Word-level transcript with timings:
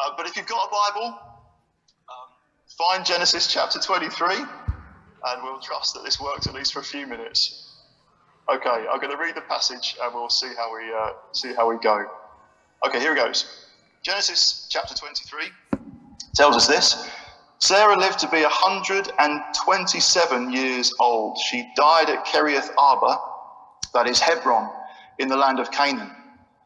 Uh, 0.00 0.10
but 0.16 0.26
if 0.26 0.36
you've 0.36 0.46
got 0.46 0.66
a 0.66 0.70
Bible, 0.70 1.18
um, 2.08 2.28
find 2.78 3.04
Genesis 3.04 3.52
chapter 3.52 3.78
23, 3.78 4.36
and 4.36 5.42
we'll 5.42 5.60
trust 5.60 5.92
that 5.94 6.04
this 6.04 6.18
works 6.18 6.46
at 6.46 6.54
least 6.54 6.72
for 6.72 6.78
a 6.78 6.84
few 6.84 7.06
minutes. 7.06 7.74
Okay, 8.50 8.86
I'm 8.90 8.98
going 8.98 9.12
to 9.12 9.18
read 9.18 9.34
the 9.34 9.42
passage, 9.42 9.96
and 10.02 10.14
we'll 10.14 10.30
see 10.30 10.50
how 10.56 10.74
we 10.74 10.90
uh, 10.92 11.10
see 11.32 11.52
how 11.54 11.68
we 11.68 11.76
go. 11.78 12.06
Okay, 12.86 12.98
here 12.98 13.12
it 13.12 13.16
goes. 13.16 13.66
Genesis 14.02 14.66
chapter 14.70 14.94
23 14.94 15.48
tells 16.34 16.56
us 16.56 16.66
this. 16.66 17.06
Sarah 17.58 17.98
lived 17.98 18.18
to 18.20 18.30
be 18.30 18.40
127 18.40 20.50
years 20.50 20.94
old. 20.98 21.36
She 21.36 21.70
died 21.76 22.08
at 22.08 22.24
Kiriath 22.24 22.70
Arba, 22.78 23.18
that 23.92 24.06
is 24.06 24.18
Hebron, 24.18 24.70
in 25.18 25.28
the 25.28 25.36
land 25.36 25.60
of 25.60 25.70
Canaan. 25.70 26.10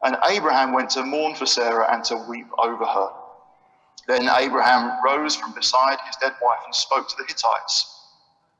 And 0.03 0.15
Abraham 0.29 0.71
went 0.71 0.91
to 0.91 1.03
mourn 1.03 1.35
for 1.35 1.45
Sarah 1.45 1.93
and 1.93 2.01
to 2.05 2.15
weep 2.29 2.47
over 2.57 2.85
her. 2.85 3.09
Then 4.07 4.29
Abraham 4.29 5.03
rose 5.03 5.35
from 5.35 5.53
beside 5.53 5.97
his 6.05 6.15
dead 6.17 6.33
wife 6.41 6.59
and 6.65 6.75
spoke 6.75 7.07
to 7.09 7.15
the 7.17 7.25
Hittites. 7.27 7.91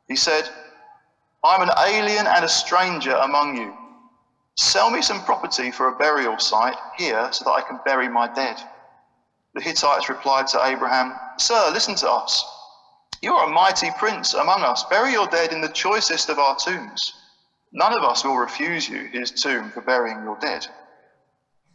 He 0.08 0.16
said, 0.16 0.50
I'm 1.44 1.62
an 1.62 1.76
alien 1.86 2.26
and 2.26 2.44
a 2.44 2.50
stranger 2.50 3.14
among 3.14 3.58
you. 3.58 3.74
Sell 4.56 4.90
me 4.90 5.02
some 5.02 5.24
property 5.24 5.70
for 5.70 5.90
a 5.90 5.98
burial 5.98 6.40
site 6.40 6.78
here 6.98 7.28
so 7.32 7.46
that 7.46 7.52
I 7.52 7.62
can 7.62 7.80
bury 7.86 8.08
my 8.08 8.34
dead. 8.34 8.58
The 9.54 9.62
Hittites 9.62 10.10
replied 10.10 10.48
to 10.48 10.66
Abraham, 10.66 11.14
Sir, 11.38 11.70
listen 11.72 11.96
to 11.96 12.10
us. 12.10 12.44
You 13.22 13.34
are 13.34 13.50
a 13.50 13.54
mighty 13.54 13.90
prince 13.98 14.34
among 14.34 14.64
us. 14.64 14.84
Bury 14.86 15.12
your 15.12 15.28
dead 15.28 15.52
in 15.52 15.62
the 15.62 15.70
choicest 15.70 16.30
of 16.30 16.40
our 16.40 16.56
tombs. 16.56 17.14
None 17.72 17.98
of 17.98 18.04
us 18.04 18.24
will 18.24 18.38
refuse 18.38 18.88
you 18.88 19.10
his 19.12 19.32
tomb 19.32 19.70
for 19.72 19.82
burying 19.82 20.24
your 20.24 20.38
dead. 20.40 20.66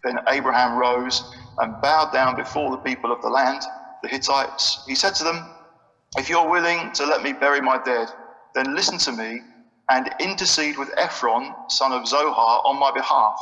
Then 0.02 0.18
Abraham 0.28 0.78
rose 0.78 1.22
and 1.60 1.80
bowed 1.80 2.12
down 2.12 2.36
before 2.36 2.70
the 2.70 2.78
people 2.78 3.12
of 3.12 3.22
the 3.22 3.28
land, 3.28 3.62
the 4.02 4.08
Hittites. 4.08 4.82
He 4.86 4.94
said 4.94 5.14
to 5.16 5.24
them, 5.24 5.50
If 6.16 6.28
you're 6.28 6.48
willing 6.48 6.92
to 6.92 7.06
let 7.06 7.22
me 7.22 7.32
bury 7.32 7.60
my 7.60 7.82
dead, 7.82 8.08
then 8.54 8.74
listen 8.74 8.98
to 8.98 9.12
me 9.12 9.40
and 9.90 10.10
intercede 10.20 10.78
with 10.78 10.90
Ephron, 10.96 11.52
son 11.68 11.92
of 11.92 12.06
Zohar, 12.06 12.62
on 12.64 12.78
my 12.78 12.90
behalf, 12.92 13.38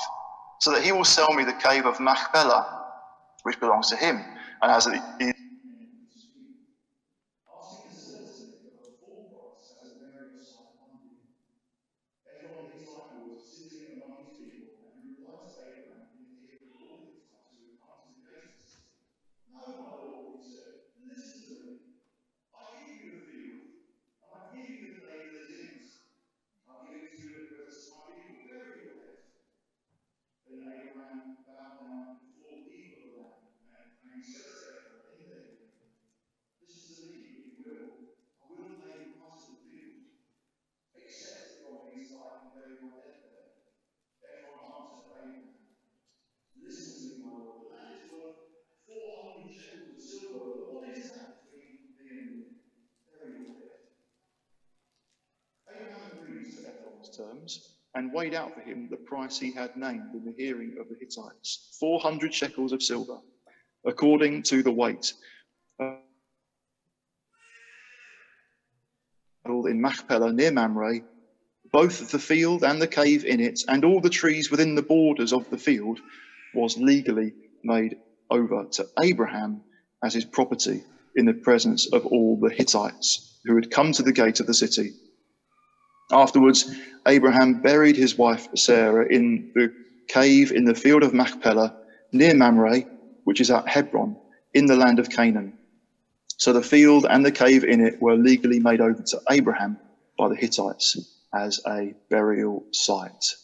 so 0.61 0.73
that 0.73 0.83
he 0.83 0.93
will 0.93 1.05
sell 1.05 1.33
me 1.35 1.45
the 1.45 1.53
cave 1.53 1.87
of 1.87 2.01
Machpelah, 2.01 2.85
which 3.43 3.61
belongs 3.61 3.89
to 3.91 3.97
him. 3.97 4.25
And 4.63 4.73
as 4.73 4.89
terms 57.49 57.75
and 57.95 58.13
weighed 58.13 58.35
out 58.35 58.55
for 58.55 58.61
him 58.61 58.89
the 58.91 58.97
price 58.97 59.39
he 59.39 59.53
had 59.53 59.77
named 59.77 60.15
in 60.15 60.25
the 60.25 60.35
hearing 60.37 60.77
of 60.81 60.89
the 60.89 60.97
Hittites 61.01 61.77
400 61.81 62.33
shekels 62.33 62.73
of 62.73 62.83
silver, 62.83 63.19
according 63.85 64.43
to 64.45 64.63
the 64.63 64.71
weight. 64.71 65.13
Uh, 65.81 65.95
in 69.47 69.81
Machpelah 69.81 70.33
near 70.33 70.53
Mamre, 70.53 71.01
both 71.73 72.11
the 72.11 72.19
field 72.19 72.63
and 72.63 72.81
the 72.81 72.87
cave 72.87 73.25
in 73.25 73.41
it, 73.41 73.61
and 73.67 73.85
all 73.85 74.01
the 74.01 74.11
trees 74.11 74.51
within 74.51 74.75
the 74.75 74.83
borders 74.83 75.33
of 75.33 75.49
the 75.51 75.59
field, 75.59 75.99
was 76.55 76.77
legally 76.77 77.33
made 77.65 77.97
over 78.31 78.67
to 78.73 78.87
Abraham 79.01 79.63
as 80.05 80.13
his 80.13 80.27
property 80.27 80.83
in 81.17 81.25
the 81.25 81.33
presence 81.33 81.91
of 81.93 82.05
all 82.07 82.39
the 82.39 82.51
Hittites 82.51 83.41
who 83.45 83.55
had 83.57 83.71
come 83.71 83.93
to 83.93 84.03
the 84.03 84.13
gate 84.13 84.41
of 84.41 84.47
the 84.47 84.55
city 84.55 84.93
Afterwards, 86.11 86.75
Abraham 87.07 87.61
buried 87.61 87.97
his 87.97 88.17
wife 88.17 88.49
Sarah 88.55 89.07
in 89.11 89.53
the 89.55 89.73
cave 90.09 90.53
in 90.53 90.65
the 90.65 90.75
field 90.75 91.03
of 91.03 91.13
Machpelah 91.13 91.75
near 92.13 92.35
Mamre, 92.35 92.85
which 93.25 93.41
is 93.41 93.51
at 93.51 93.69
Hebron, 93.69 94.17
in 94.55 94.67
the 94.67 94.77
land 94.77 94.99
of 94.99 95.11
Canaan. 95.11 95.59
So 96.39 96.53
the 96.53 96.63
field 96.63 97.07
and 97.09 97.25
the 97.27 97.33
cave 97.33 97.65
in 97.65 97.81
it 97.81 98.01
were 98.01 98.17
legally 98.17 98.61
made 98.61 98.81
over 98.81 99.03
to 99.03 99.21
Abraham 99.31 99.79
by 100.17 100.29
the 100.29 100.37
Hittites 100.37 100.97
as 101.35 101.61
a 101.67 101.95
burial 102.11 102.65
site. 102.73 103.35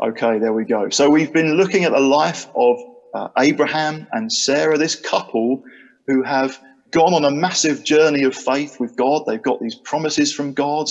Okay, 0.00 0.38
there 0.38 0.52
we 0.52 0.64
go. 0.64 0.90
So 0.90 1.10
we've 1.10 1.32
been 1.32 1.54
looking 1.54 1.84
at 1.84 1.92
the 1.92 2.00
life 2.00 2.46
of 2.54 2.78
uh, 3.14 3.28
Abraham 3.38 4.06
and 4.12 4.30
Sarah, 4.30 4.76
this 4.76 4.94
couple 4.94 5.62
who 6.06 6.22
have 6.22 6.60
gone 6.90 7.14
on 7.14 7.24
a 7.24 7.30
massive 7.30 7.82
journey 7.82 8.24
of 8.24 8.34
faith 8.36 8.78
with 8.78 8.96
God. 8.96 9.24
They've 9.26 9.42
got 9.42 9.60
these 9.60 9.74
promises 9.74 10.32
from 10.32 10.52
God. 10.52 10.86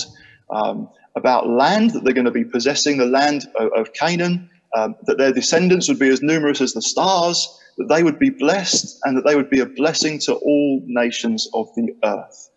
Um, 0.50 0.88
about 1.16 1.48
land, 1.48 1.90
that 1.90 2.04
they're 2.04 2.14
going 2.14 2.26
to 2.26 2.30
be 2.30 2.44
possessing 2.44 2.98
the 2.98 3.06
land 3.06 3.46
of, 3.58 3.70
of 3.74 3.92
Canaan, 3.94 4.50
um, 4.76 4.94
that 5.06 5.18
their 5.18 5.32
descendants 5.32 5.88
would 5.88 5.98
be 5.98 6.10
as 6.10 6.22
numerous 6.22 6.60
as 6.60 6.74
the 6.74 6.82
stars, 6.82 7.58
that 7.78 7.88
they 7.88 8.02
would 8.02 8.18
be 8.18 8.30
blessed, 8.30 8.98
and 9.04 9.16
that 9.16 9.24
they 9.26 9.34
would 9.34 9.50
be 9.50 9.60
a 9.60 9.66
blessing 9.66 10.18
to 10.20 10.34
all 10.34 10.82
nations 10.86 11.48
of 11.54 11.68
the 11.74 11.94
earth. 12.04 12.50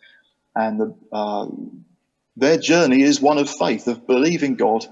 And 0.56 0.80
the, 0.80 0.96
uh, 1.14 1.47
their 2.36 2.58
journey 2.58 3.02
is 3.02 3.22
one 3.22 3.38
of 3.38 3.50
faith, 3.50 3.88
of 3.88 4.06
believing 4.06 4.56
God, 4.56 4.86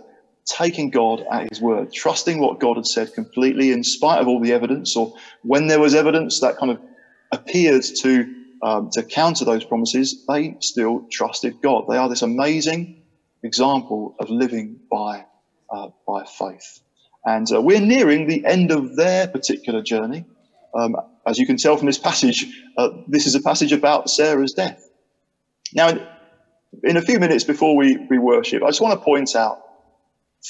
taking 0.46 0.90
God 0.90 1.26
at 1.32 1.50
His 1.50 1.62
word, 1.62 1.92
trusting 1.92 2.40
what 2.40 2.60
God 2.60 2.78
had 2.78 2.86
said 2.86 3.14
completely, 3.14 3.72
in 3.72 3.84
spite 3.84 4.22
of 4.22 4.28
all 4.28 4.40
the 4.40 4.54
evidence, 4.54 4.96
or 4.96 5.14
when 5.44 5.68
there 5.68 5.80
was 5.80 5.94
evidence 5.96 6.40
that 6.40 6.58
kind 6.58 6.72
of 6.72 6.80
appeared 7.32 7.84
to 8.02 8.34
um, 8.64 8.90
to 8.94 9.04
counter 9.04 9.46
those 9.46 9.64
promises, 9.64 10.26
they 10.28 10.56
still 10.62 11.06
trusted 11.12 11.62
God. 11.62 11.86
They 11.88 11.98
are 11.98 12.10
this 12.10 12.24
amazing 12.24 12.97
example 13.48 14.16
of 14.20 14.30
living 14.30 14.80
by, 14.92 15.26
uh, 15.72 15.90
by 16.08 16.26
faith. 16.26 16.82
And 17.26 17.52
uh, 17.52 17.62
we're 17.62 17.82
nearing 17.82 18.28
the 18.28 18.46
end 18.46 18.72
of 18.72 18.96
their 18.96 19.28
particular 19.28 19.82
journey. 19.82 20.26
Um, 20.74 20.96
as 21.26 21.38
you 21.40 21.46
can 21.46 21.58
tell 21.58 21.76
from 21.76 21.88
this 21.88 21.98
passage, 21.98 22.46
uh, 22.78 22.90
this 23.08 23.26
is 23.26 23.36
a 23.36 23.42
passage 23.42 23.74
about 23.74 24.10
Sarah's 24.10 24.54
death. 24.54 24.88
Now, 25.74 25.90
in, 26.84 26.98
a 26.98 27.02
few 27.02 27.20
minutes 27.20 27.44
before 27.44 27.76
we, 27.76 27.98
we 28.10 28.18
worship, 28.18 28.64
I 28.64 28.68
just 28.68 28.82
want 28.82 29.00
to 29.00 29.04
point 29.04 29.36
out 29.36 29.62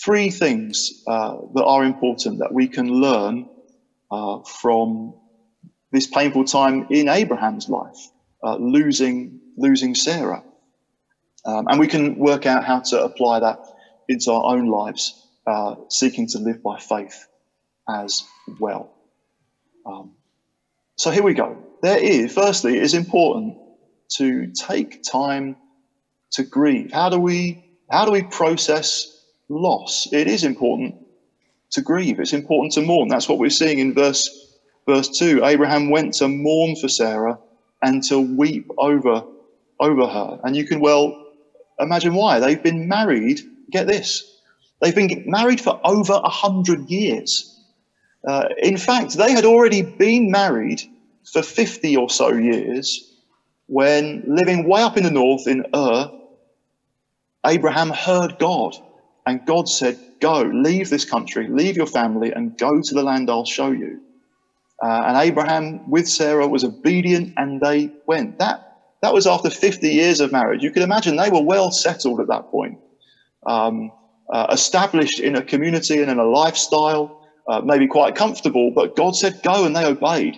three 0.03 0.30
things 0.30 1.03
uh, 1.07 1.38
that 1.56 1.63
are 1.63 1.84
important 1.84 2.40
that 2.40 2.53
we 2.53 2.68
can 2.68 2.88
learn 2.88 3.50
uh, 4.12 4.40
from 4.44 5.16
this 5.91 6.07
painful 6.07 6.44
time 6.44 6.88
in 6.90 7.09
Abraham's 7.09 7.69
life, 7.69 7.97
uh, 8.44 8.57
losing, 8.57 9.40
losing 9.57 9.96
Sarah. 9.96 10.44
Um, 11.47 11.66
and 11.69 11.80
we 11.80 11.88
can 11.88 12.18
work 12.19 12.46
out 12.46 12.66
how 12.66 12.81
to 12.81 13.03
apply 13.03 13.40
that 13.40 13.59
into 14.09 14.31
our 14.31 14.56
own 14.56 14.68
lives, 14.68 15.25
uh, 15.47 15.75
seeking 15.90 16.28
to 16.28 16.40
live 16.40 16.62
by 16.62 16.78
faith 16.78 17.25
as 17.90 18.24
well. 18.59 18.94
Um, 19.86 20.12
so 20.97 21.09
here 21.09 21.24
we 21.24 21.34
go. 21.34 21.57
There 21.81 21.98
is, 21.98 22.33
firstly, 22.33 22.75
it 22.77 22.83
is 22.83 22.94
important 22.94 23.57
to 24.18 24.51
take 24.51 25.04
time 25.04 25.56
to 26.31 26.44
grieve. 26.44 26.92
How 26.92 27.10
do 27.10 27.19
we 27.19 27.63
how 27.89 28.06
do 28.06 28.12
we 28.12 28.24
process 28.24 29.24
loss? 29.48 30.10
It 30.12 30.27
is 30.27 30.44
important 30.44 30.95
to 31.72 31.81
grieve. 31.81 32.19
It's 32.19 32.33
important 32.33 32.74
to 32.74 32.81
mourn. 32.81 33.07
That's 33.07 33.30
what 33.30 33.39
we're 33.39 33.50
seeing 33.50 33.80
in 33.80 33.94
verse 33.94 34.30
verse 34.86 35.10
two. 35.18 35.45
Abraham 35.45 35.89
went 35.89 36.16
to 36.16 36.27
mourn 36.27 36.75
for 36.75 36.89
Sarah 36.89 37.39
and 37.81 38.04
to 38.06 38.19
weep 38.19 38.69
over 38.77 39.24
over 39.80 40.07
her. 40.07 40.39
And 40.44 40.56
you 40.56 40.66
can 40.66 40.81
well 40.81 41.26
Imagine 41.79 42.15
why. 42.15 42.39
They've 42.39 42.62
been 42.63 42.88
married, 42.88 43.39
get 43.71 43.88
this, 43.88 44.24
they've 44.81 44.95
been 44.95 45.24
married 45.25 45.62
for 45.62 45.79
over 45.85 46.13
a 46.24 46.29
hundred 46.29 46.89
years. 46.89 47.47
Uh, 48.27 48.45
in 48.62 48.77
fact, 48.77 49.13
they 49.18 49.31
had 49.31 49.45
already 49.45 49.83
been 50.00 50.31
married 50.31 50.81
for 51.33 51.44
50 51.44 51.97
or 51.97 52.09
so 52.09 52.33
years 52.33 53.03
when 53.68 54.24
living 54.27 54.68
way 54.68 54.81
up 54.83 54.97
in 54.97 55.03
the 55.03 55.12
north 55.12 55.47
in 55.47 55.63
Ur, 55.75 56.09
Abraham 57.45 57.91
heard 57.91 58.38
God 58.39 58.74
and 59.25 59.45
God 59.45 59.69
said, 59.69 59.97
Go, 60.21 60.41
leave 60.53 60.89
this 60.89 61.06
country, 61.06 61.47
leave 61.50 61.77
your 61.77 61.88
family, 61.88 62.31
and 62.35 62.57
go 62.57 62.81
to 62.81 62.95
the 62.95 63.03
land 63.03 63.29
I'll 63.29 63.45
show 63.45 63.71
you. 63.71 64.01
Uh, 64.83 65.03
and 65.07 65.18
Abraham 65.18 65.81
with 65.88 66.07
Sarah 66.07 66.47
was 66.47 66.63
obedient 66.63 67.31
and 67.38 67.62
they 67.62 67.91
went. 68.07 68.38
That, 68.39 68.59
that 69.02 69.14
was 69.14 69.28
after 69.28 69.50
50 69.50 69.90
years 69.90 70.22
of 70.22 70.32
marriage. 70.32 70.64
You 70.64 70.72
can 70.72 70.84
imagine 70.84 71.16
they 71.16 71.30
were 71.30 71.42
well 71.44 71.72
settled 71.72 72.20
at 72.22 72.28
that 72.28 72.50
point, 72.52 72.80
um, 73.48 73.92
uh, 74.32 74.48
established 74.52 75.20
in 75.20 75.36
a 75.36 75.44
community 75.44 76.02
and 76.02 76.12
in 76.12 76.20
a 76.20 76.26
lifestyle, 76.26 77.12
uh, 77.50 77.62
maybe 77.64 77.88
quite 77.88 78.16
comfortable, 78.16 78.72
but 78.72 78.96
God 78.96 79.16
said 79.16 79.42
go 79.44 79.66
and 79.66 79.76
they 79.76 79.86
obeyed 79.86 80.38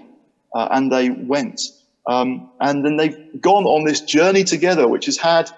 uh, 0.55 0.67
and 0.71 0.91
they 0.91 1.09
went. 1.09 1.61
Um, 2.07 2.49
and 2.61 2.85
then 2.85 2.97
they've 2.97 3.17
gone 3.41 3.65
on 3.65 3.85
this 3.85 4.01
journey 4.01 4.43
together, 4.43 4.87
which 4.87 5.05
has 5.05 5.17
had, 5.17 5.51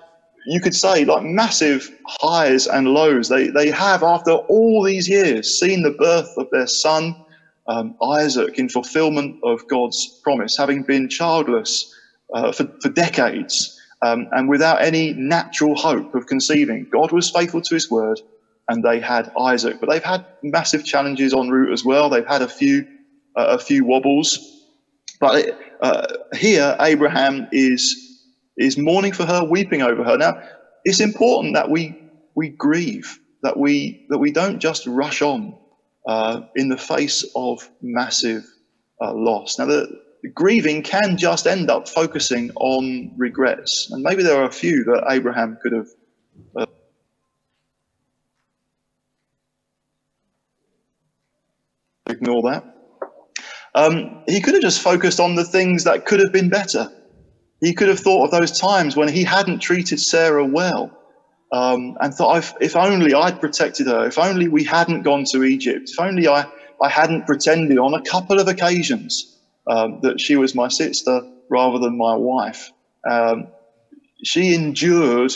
you 0.47 0.61
could 0.61 0.75
say, 0.75 1.05
like 1.05 1.23
massive 1.23 1.89
highs 2.07 2.67
and 2.67 2.87
lows. 2.89 3.29
They, 3.29 3.49
they 3.49 3.69
have, 3.71 4.03
after 4.03 4.33
all 4.33 4.83
these 4.83 5.07
years, 5.09 5.59
seen 5.59 5.83
the 5.83 5.91
birth 5.91 6.29
of 6.37 6.47
their 6.51 6.67
son, 6.67 7.15
um, 7.67 7.95
Isaac, 8.03 8.59
in 8.59 8.69
fulfillment 8.69 9.37
of 9.43 9.67
God's 9.69 10.19
promise, 10.23 10.57
having 10.57 10.83
been 10.83 11.09
childless 11.09 11.85
uh, 12.33 12.51
for, 12.51 12.67
for 12.81 12.89
decades 12.89 13.79
um, 14.01 14.27
and 14.31 14.49
without 14.49 14.81
any 14.81 15.13
natural 15.13 15.75
hope 15.75 16.15
of 16.15 16.25
conceiving. 16.25 16.87
God 16.91 17.11
was 17.11 17.29
faithful 17.29 17.61
to 17.61 17.73
his 17.73 17.89
word 17.89 18.19
and 18.67 18.83
they 18.83 18.99
had 18.99 19.31
Isaac. 19.37 19.79
But 19.79 19.89
they've 19.89 20.03
had 20.03 20.25
massive 20.43 20.85
challenges 20.85 21.33
en 21.33 21.49
route 21.49 21.73
as 21.73 21.83
well. 21.83 22.09
They've 22.09 22.25
had 22.25 22.41
a 22.41 22.47
few, 22.47 22.87
uh, 23.35 23.57
a 23.57 23.59
few 23.59 23.85
wobbles. 23.85 24.39
But 25.19 25.59
uh, 25.81 26.07
here, 26.33 26.75
Abraham 26.79 27.47
is 27.51 28.07
is 28.57 28.77
mourning 28.77 29.13
for 29.13 29.25
her, 29.25 29.43
weeping 29.43 29.81
over 29.81 30.03
her. 30.03 30.17
Now, 30.17 30.41
it's 30.83 30.99
important 30.99 31.55
that 31.55 31.69
we 31.69 31.95
we 32.35 32.49
grieve, 32.49 33.19
that 33.43 33.57
we 33.57 34.05
that 34.09 34.17
we 34.17 34.31
don't 34.31 34.59
just 34.59 34.87
rush 34.87 35.21
on 35.21 35.57
uh, 36.07 36.41
in 36.55 36.69
the 36.69 36.77
face 36.77 37.25
of 37.35 37.69
massive 37.81 38.45
uh, 39.01 39.13
loss. 39.13 39.59
Now, 39.59 39.65
the, 39.65 39.87
grieving 40.29 40.83
can 40.83 41.17
just 41.17 41.47
end 41.47 41.69
up 41.69 41.87
focusing 41.87 42.51
on 42.55 43.11
regrets, 43.17 43.89
and 43.91 44.03
maybe 44.03 44.23
there 44.23 44.41
are 44.41 44.45
a 44.45 44.51
few 44.51 44.83
that 44.85 45.05
Abraham 45.09 45.57
could 45.61 45.73
have. 45.73 45.87
Uh, 46.55 46.65
ignore 52.07 52.41
that. 52.43 52.63
Um, 53.73 54.23
he 54.27 54.41
could 54.41 54.53
have 54.53 54.61
just 54.61 54.81
focused 54.81 55.19
on 55.19 55.35
the 55.35 55.45
things 55.45 55.85
that 55.85 56.05
could 56.05 56.19
have 56.19 56.33
been 56.33 56.49
better. 56.49 56.91
He 57.61 57.73
could 57.73 57.87
have 57.87 57.99
thought 57.99 58.25
of 58.25 58.31
those 58.31 58.59
times 58.59 58.95
when 58.95 59.07
he 59.07 59.23
hadn't 59.23 59.59
treated 59.59 59.99
Sarah 59.99 60.45
well 60.45 60.91
um, 61.51 61.95
and 62.01 62.13
thought, 62.13 62.53
if, 62.59 62.75
only 62.75 63.13
I'd 63.13 63.39
protected 63.39 63.87
her, 63.87 64.07
if 64.07 64.17
only 64.17 64.47
we 64.47 64.63
hadn't 64.63 65.03
gone 65.03 65.23
to 65.31 65.43
Egypt, 65.43 65.89
if 65.91 65.99
only 65.99 66.27
I, 66.27 66.45
I 66.81 66.89
hadn't 66.89 67.27
pretended 67.27 67.77
on 67.77 67.93
a 67.93 68.01
couple 68.01 68.39
of 68.39 68.47
occasions 68.47 69.37
um, 69.67 69.99
that 70.01 70.19
she 70.19 70.35
was 70.35 70.55
my 70.55 70.67
sister 70.67 71.21
rather 71.49 71.79
than 71.79 71.97
my 71.97 72.15
wife. 72.15 72.71
Um, 73.09 73.47
she 74.23 74.53
endured 74.53 75.33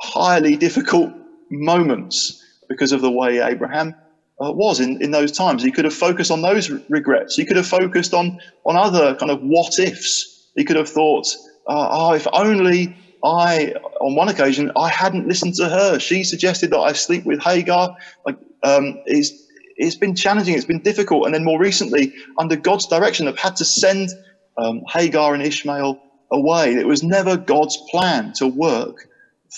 highly 0.00 0.56
difficult 0.56 1.12
moments 1.50 2.42
because 2.68 2.92
of 2.92 3.00
the 3.00 3.10
way 3.10 3.40
Abraham 3.40 3.94
uh, 4.40 4.50
was 4.52 4.80
in, 4.80 5.02
in 5.02 5.10
those 5.10 5.32
times. 5.32 5.62
He 5.62 5.70
could 5.70 5.84
have 5.84 5.94
focused 5.94 6.30
on 6.30 6.42
those 6.42 6.70
regrets. 6.88 7.36
He 7.36 7.44
could 7.44 7.56
have 7.56 7.66
focused 7.66 8.14
on, 8.14 8.40
on 8.64 8.76
other 8.76 9.14
kind 9.14 9.30
of 9.30 9.40
what 9.42 9.78
ifs. 9.78 10.50
He 10.56 10.64
could 10.64 10.76
have 10.76 10.88
thought, 10.88 11.26
uh, 11.68 11.88
oh, 11.90 12.12
if 12.14 12.26
only 12.32 12.96
I, 13.24 13.74
on 14.00 14.16
one 14.16 14.28
occasion, 14.28 14.72
I 14.76 14.88
hadn't 14.88 15.28
listened 15.28 15.54
to 15.56 15.68
her. 15.68 15.98
She 15.98 16.24
suggested 16.24 16.70
that 16.70 16.78
I 16.78 16.92
sleep 16.92 17.24
with 17.24 17.40
Hagar. 17.40 17.96
Like, 18.26 18.36
um, 18.64 19.00
it's, 19.06 19.30
it's 19.76 19.96
been 19.96 20.14
challenging, 20.14 20.54
it's 20.54 20.64
been 20.64 20.82
difficult. 20.82 21.26
And 21.26 21.34
then 21.34 21.44
more 21.44 21.60
recently, 21.60 22.14
under 22.38 22.56
God's 22.56 22.86
direction, 22.86 23.28
I've 23.28 23.38
had 23.38 23.56
to 23.56 23.64
send 23.64 24.10
um, 24.58 24.82
Hagar 24.88 25.34
and 25.34 25.42
Ishmael 25.42 26.00
away. 26.32 26.74
It 26.74 26.86
was 26.86 27.02
never 27.02 27.36
God's 27.36 27.78
plan 27.90 28.32
to 28.34 28.46
work 28.46 29.08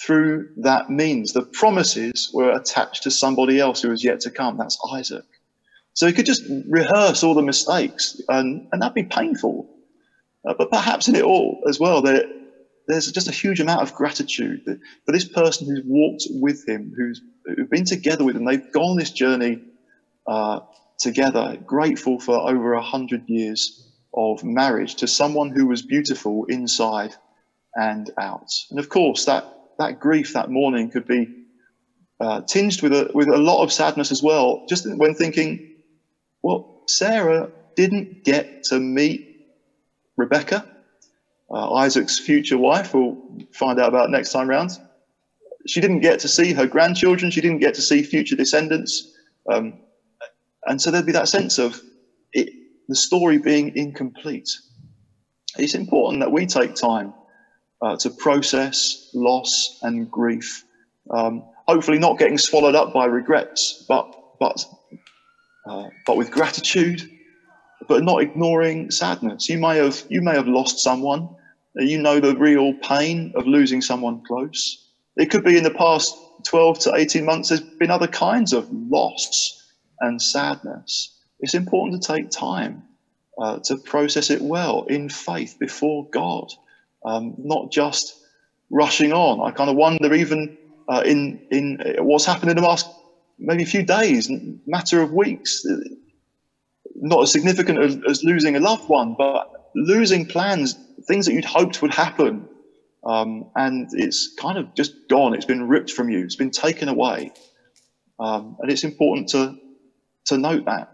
through 0.04 0.48
that 0.58 0.90
means. 0.90 1.32
The 1.32 1.42
promises 1.42 2.30
were 2.34 2.50
attached 2.52 3.04
to 3.04 3.10
somebody 3.10 3.60
else 3.60 3.82
who 3.82 3.90
was 3.90 4.04
yet 4.04 4.20
to 4.20 4.30
come. 4.30 4.56
That's 4.58 4.78
Isaac. 4.92 5.24
So 5.94 6.06
he 6.06 6.12
could 6.12 6.26
just 6.26 6.44
rehearse 6.68 7.22
all 7.22 7.34
the 7.34 7.42
mistakes, 7.42 8.20
and, 8.28 8.68
and 8.72 8.82
that'd 8.82 8.94
be 8.94 9.04
painful. 9.04 9.68
Uh, 10.46 10.54
but 10.58 10.70
perhaps 10.70 11.08
in 11.08 11.14
it 11.16 11.24
all 11.24 11.62
as 11.68 11.80
well, 11.80 12.02
there, 12.02 12.24
there's 12.88 13.12
just 13.12 13.28
a 13.28 13.32
huge 13.32 13.60
amount 13.60 13.82
of 13.82 13.94
gratitude 13.94 14.62
for 15.06 15.12
this 15.12 15.26
person 15.26 15.66
who's 15.68 15.84
walked 15.86 16.24
with 16.30 16.68
him, 16.68 16.92
who's, 16.96 17.20
who's 17.46 17.68
been 17.68 17.84
together 17.84 18.24
with 18.24 18.36
him. 18.36 18.44
They've 18.44 18.72
gone 18.72 18.96
this 18.96 19.10
journey 19.12 19.62
uh, 20.26 20.60
together, 20.98 21.56
grateful 21.66 22.18
for 22.20 22.38
over 22.50 22.74
a 22.74 22.82
hundred 22.82 23.24
years 23.28 23.72
of 24.14 24.44
marriage 24.44 24.96
to 24.96 25.08
someone 25.08 25.50
who 25.50 25.66
was 25.66 25.82
beautiful 25.82 26.46
inside 26.48 27.14
and 27.74 28.10
out. 28.18 28.48
And 28.70 28.78
of 28.80 28.88
course, 28.88 29.26
that 29.26 29.44
that 29.78 30.00
grief 30.00 30.34
that 30.34 30.50
mourning 30.50 30.90
could 30.90 31.06
be 31.06 31.28
uh, 32.20 32.42
tinged 32.48 32.82
with 32.82 32.92
a, 32.92 33.10
with 33.14 33.28
a 33.28 33.38
lot 33.38 33.62
of 33.62 33.72
sadness 33.72 34.12
as 34.12 34.22
well, 34.22 34.66
just 34.68 34.86
when 34.88 35.14
thinking, 35.14 35.76
well, 36.42 36.82
Sarah 36.88 37.50
didn't 37.76 38.24
get 38.24 38.64
to 38.64 38.80
meet 38.80 39.46
Rebecca, 40.16 40.64
uh, 41.50 41.74
Isaac's 41.74 42.18
future 42.20 42.58
wife, 42.58 42.94
we'll 42.94 43.18
find 43.52 43.80
out 43.80 43.88
about 43.90 44.10
next 44.10 44.32
time 44.32 44.48
round. 44.48 44.70
She 45.66 45.80
didn't 45.80 46.00
get 46.00 46.20
to 46.20 46.28
see 46.28 46.52
her 46.54 46.66
grandchildren, 46.66 47.30
she 47.32 47.42
didn't 47.42 47.60
get 47.60 47.74
to 47.76 47.82
see 47.82 48.02
future 48.02 48.36
descendants. 48.36 49.12
Um, 49.52 49.74
and 50.66 50.80
so 50.80 50.90
there'd 50.90 51.06
be 51.06 51.12
that 51.12 51.28
sense 51.28 51.58
of 51.58 51.80
it, 52.32 52.50
the 52.88 52.96
story 52.96 53.38
being 53.38 53.76
incomplete. 53.76 54.48
It's 55.56 55.74
important 55.74 56.20
that 56.20 56.32
we 56.32 56.46
take 56.46 56.74
time 56.74 57.14
uh, 57.80 57.96
to 57.96 58.10
process 58.10 59.10
loss 59.14 59.78
and 59.82 60.10
grief. 60.10 60.64
Um, 61.10 61.44
hopefully, 61.68 61.98
not 61.98 62.18
getting 62.18 62.38
swallowed 62.38 62.74
up 62.74 62.92
by 62.92 63.06
regrets, 63.06 63.84
but 63.88 64.38
but 64.40 64.64
uh, 65.68 65.88
but 66.06 66.16
with 66.16 66.30
gratitude, 66.30 67.08
but 67.86 68.02
not 68.02 68.22
ignoring 68.22 68.90
sadness. 68.90 69.48
You 69.48 69.58
may 69.58 69.76
have 69.76 70.02
you 70.08 70.22
may 70.22 70.34
have 70.34 70.48
lost 70.48 70.80
someone. 70.80 71.28
You 71.76 72.00
know 72.00 72.20
the 72.20 72.36
real 72.36 72.72
pain 72.82 73.32
of 73.34 73.46
losing 73.46 73.82
someone 73.82 74.22
close. 74.24 74.80
It 75.16 75.30
could 75.30 75.44
be 75.44 75.56
in 75.56 75.64
the 75.64 75.70
past 75.70 76.16
12 76.44 76.78
to 76.80 76.94
18 76.94 77.24
months. 77.24 77.48
There's 77.48 77.60
been 77.60 77.90
other 77.90 78.06
kinds 78.06 78.52
of 78.52 78.68
loss 78.70 79.63
and 80.04 80.20
sadness. 80.20 81.10
It's 81.40 81.54
important 81.54 82.02
to 82.02 82.12
take 82.12 82.30
time 82.30 82.84
uh, 83.38 83.58
to 83.64 83.76
process 83.76 84.30
it 84.30 84.40
well 84.40 84.84
in 84.84 85.08
faith 85.08 85.56
before 85.58 86.08
God 86.10 86.52
um, 87.04 87.34
not 87.38 87.70
just 87.70 88.16
rushing 88.70 89.12
on. 89.12 89.46
I 89.46 89.50
kind 89.54 89.70
of 89.70 89.76
wonder 89.76 90.12
even 90.14 90.56
uh, 90.88 91.02
in 91.04 91.46
in 91.50 91.80
what's 91.98 92.24
happened 92.24 92.50
in 92.50 92.56
the 92.56 92.62
last 92.62 92.88
maybe 93.38 93.62
a 93.62 93.66
few 93.66 93.82
days, 93.82 94.30
matter 94.66 95.02
of 95.02 95.12
weeks, 95.12 95.64
not 96.94 97.22
as 97.22 97.32
significant 97.32 97.78
as, 97.82 97.98
as 98.08 98.24
losing 98.24 98.56
a 98.56 98.60
loved 98.60 98.88
one, 98.88 99.14
but 99.18 99.70
losing 99.74 100.26
plans, 100.26 100.76
things 101.06 101.26
that 101.26 101.34
you'd 101.34 101.44
hoped 101.44 101.82
would 101.82 101.92
happen. 101.92 102.48
Um, 103.04 103.50
and 103.54 103.88
it's 103.92 104.34
kind 104.38 104.56
of 104.56 104.74
just 104.74 104.94
gone. 105.10 105.34
It's 105.34 105.44
been 105.44 105.68
ripped 105.68 105.90
from 105.90 106.08
you. 106.08 106.20
It's 106.20 106.36
been 106.36 106.50
taken 106.50 106.88
away. 106.88 107.32
Um, 108.18 108.56
and 108.60 108.70
it's 108.70 108.84
important 108.84 109.28
to, 109.30 109.58
to 110.26 110.38
note 110.38 110.64
that. 110.66 110.90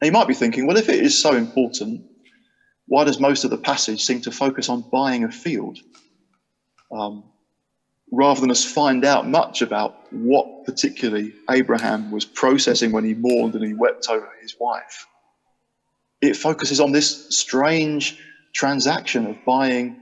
Now 0.00 0.06
you 0.06 0.12
might 0.12 0.28
be 0.28 0.34
thinking, 0.34 0.66
well, 0.66 0.76
if 0.76 0.88
it 0.88 1.00
is 1.00 1.20
so 1.20 1.34
important, 1.34 2.04
why 2.86 3.04
does 3.04 3.20
most 3.20 3.44
of 3.44 3.50
the 3.50 3.56
passage 3.56 4.02
seem 4.02 4.20
to 4.22 4.30
focus 4.30 4.68
on 4.68 4.84
buying 4.92 5.24
a 5.24 5.30
field 5.30 5.78
um, 6.92 7.24
rather 8.12 8.40
than 8.40 8.50
us 8.50 8.64
find 8.64 9.04
out 9.04 9.26
much 9.28 9.62
about 9.62 10.12
what 10.12 10.64
particularly 10.66 11.32
Abraham 11.50 12.10
was 12.10 12.24
processing 12.24 12.92
when 12.92 13.04
he 13.04 13.14
mourned 13.14 13.54
and 13.54 13.64
he 13.64 13.74
wept 13.74 14.08
over 14.08 14.30
his 14.42 14.56
wife? 14.60 15.06
It 16.20 16.36
focuses 16.36 16.80
on 16.80 16.92
this 16.92 17.28
strange 17.30 18.18
transaction 18.54 19.26
of 19.26 19.42
buying 19.44 19.96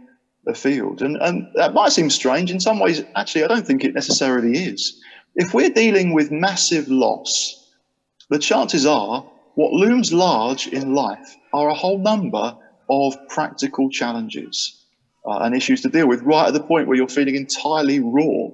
a 0.46 0.54
field. 0.54 1.02
And, 1.02 1.16
and 1.16 1.48
that 1.54 1.74
might 1.74 1.92
seem 1.92 2.10
strange. 2.10 2.50
In 2.50 2.60
some 2.60 2.78
ways, 2.78 3.02
actually, 3.16 3.44
I 3.44 3.48
don't 3.48 3.66
think 3.66 3.84
it 3.84 3.94
necessarily 3.94 4.58
is. 4.58 5.00
If 5.34 5.54
we're 5.54 5.70
dealing 5.70 6.12
with 6.12 6.30
massive 6.30 6.88
loss, 6.88 7.61
the 8.32 8.38
chances 8.38 8.86
are 8.86 9.30
what 9.56 9.74
looms 9.74 10.10
large 10.10 10.66
in 10.68 10.94
life 10.94 11.36
are 11.52 11.68
a 11.68 11.74
whole 11.74 11.98
number 11.98 12.56
of 12.88 13.14
practical 13.28 13.90
challenges 13.90 14.86
uh, 15.26 15.40
and 15.40 15.54
issues 15.54 15.82
to 15.82 15.90
deal 15.90 16.08
with 16.08 16.22
right 16.22 16.48
at 16.48 16.54
the 16.54 16.62
point 16.62 16.88
where 16.88 16.96
you're 16.96 17.08
feeling 17.08 17.34
entirely 17.34 18.00
raw. 18.00 18.48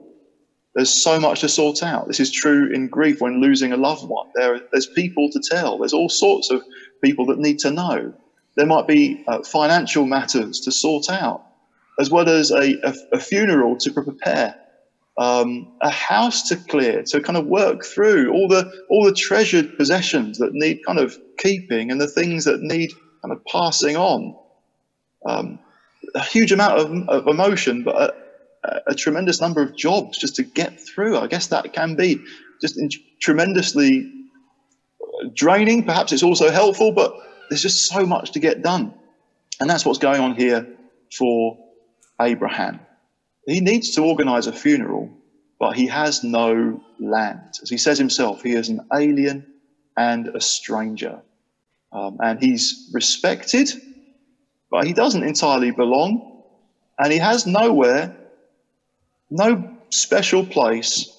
There's 0.74 1.02
so 1.02 1.20
much 1.20 1.40
to 1.40 1.48
sort 1.48 1.84
out. 1.84 2.08
This 2.08 2.18
is 2.18 2.32
true 2.32 2.72
in 2.72 2.88
grief 2.88 3.20
when 3.20 3.40
losing 3.40 3.72
a 3.72 3.76
loved 3.76 4.08
one. 4.08 4.26
There, 4.34 4.60
there's 4.72 4.86
people 4.86 5.30
to 5.30 5.40
tell. 5.40 5.78
There's 5.78 5.92
all 5.92 6.08
sorts 6.08 6.50
of 6.50 6.62
people 7.02 7.26
that 7.26 7.38
need 7.38 7.60
to 7.60 7.70
know. 7.70 8.12
There 8.56 8.66
might 8.66 8.88
be 8.88 9.24
uh, 9.28 9.44
financial 9.44 10.06
matters 10.06 10.58
to 10.60 10.72
sort 10.72 11.08
out, 11.08 11.44
as 12.00 12.10
well 12.10 12.28
as 12.28 12.50
a, 12.50 12.74
a, 12.82 12.94
a 13.12 13.20
funeral 13.20 13.76
to 13.78 13.92
prepare. 13.92 14.56
Um, 15.18 15.72
a 15.82 15.90
house 15.90 16.48
to 16.48 16.56
clear, 16.56 17.02
to 17.02 17.20
kind 17.20 17.36
of 17.36 17.46
work 17.46 17.84
through 17.84 18.32
all 18.32 18.48
the 18.48 18.70
all 18.88 19.04
the 19.04 19.12
treasured 19.12 19.76
possessions 19.76 20.38
that 20.38 20.52
need 20.52 20.78
kind 20.86 20.98
of 20.98 21.18
keeping 21.38 21.90
and 21.90 22.00
the 22.00 22.06
things 22.06 22.44
that 22.44 22.60
need 22.60 22.92
kind 23.22 23.32
of 23.32 23.44
passing 23.46 23.96
on. 23.96 24.36
Um, 25.26 25.58
a 26.14 26.22
huge 26.22 26.52
amount 26.52 26.78
of, 26.78 27.08
of 27.08 27.26
emotion, 27.26 27.82
but 27.82 28.16
a, 28.64 28.80
a, 28.92 28.94
tremendous 28.94 29.40
number 29.40 29.60
of 29.60 29.76
jobs 29.76 30.16
just 30.16 30.36
to 30.36 30.42
get 30.44 30.80
through. 30.80 31.18
I 31.18 31.26
guess 31.26 31.48
that 31.48 31.72
can 31.72 31.96
be 31.96 32.24
just 32.62 32.80
tremendously 33.20 34.10
draining. 35.34 35.84
Perhaps 35.84 36.12
it's 36.12 36.22
also 36.22 36.50
helpful, 36.50 36.92
but 36.92 37.12
there's 37.50 37.62
just 37.62 37.88
so 37.88 38.06
much 38.06 38.32
to 38.32 38.38
get 38.38 38.62
done. 38.62 38.94
And 39.60 39.68
that's 39.68 39.84
what's 39.84 39.98
going 39.98 40.20
on 40.20 40.36
here 40.36 40.66
for 41.12 41.58
Abraham. 42.20 42.80
He 43.48 43.60
needs 43.60 43.94
to 43.94 44.02
organize 44.02 44.46
a 44.46 44.52
funeral, 44.52 45.08
but 45.58 45.74
he 45.74 45.86
has 45.86 46.22
no 46.22 46.82
land. 47.00 47.54
As 47.62 47.70
he 47.70 47.78
says 47.78 47.96
himself, 47.96 48.42
he 48.42 48.52
is 48.52 48.68
an 48.68 48.86
alien 48.94 49.46
and 49.96 50.28
a 50.28 50.40
stranger. 50.40 51.22
Um, 51.90 52.18
and 52.20 52.38
he's 52.38 52.90
respected, 52.92 53.70
but 54.70 54.86
he 54.86 54.92
doesn't 54.92 55.22
entirely 55.22 55.70
belong. 55.70 56.42
And 56.98 57.10
he 57.10 57.18
has 57.18 57.46
nowhere, 57.46 58.14
no 59.30 59.78
special 59.88 60.44
place 60.44 61.10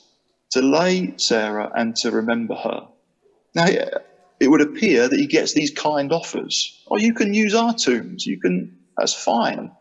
to 0.52 0.62
lay 0.62 1.16
Sarah 1.18 1.72
and 1.76 1.96
to 1.96 2.12
remember 2.12 2.54
her. 2.54 2.88
Now, 3.56 3.66
it 4.40 4.48
would 4.48 4.62
appear 4.62 5.08
that 5.08 5.20
he 5.20 5.26
gets 5.26 5.54
these 5.54 5.72
kind 5.72 6.14
offers. 6.14 6.80
Oh, 6.92 6.98
you 6.98 7.16
can 7.16 7.34
use 7.34 7.56
our 7.56 7.74
tombs. 7.74 8.28
You 8.28 8.40
can, 8.40 8.78
that's 8.96 9.16
fine. 9.16 9.72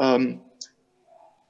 Um, 0.00 0.40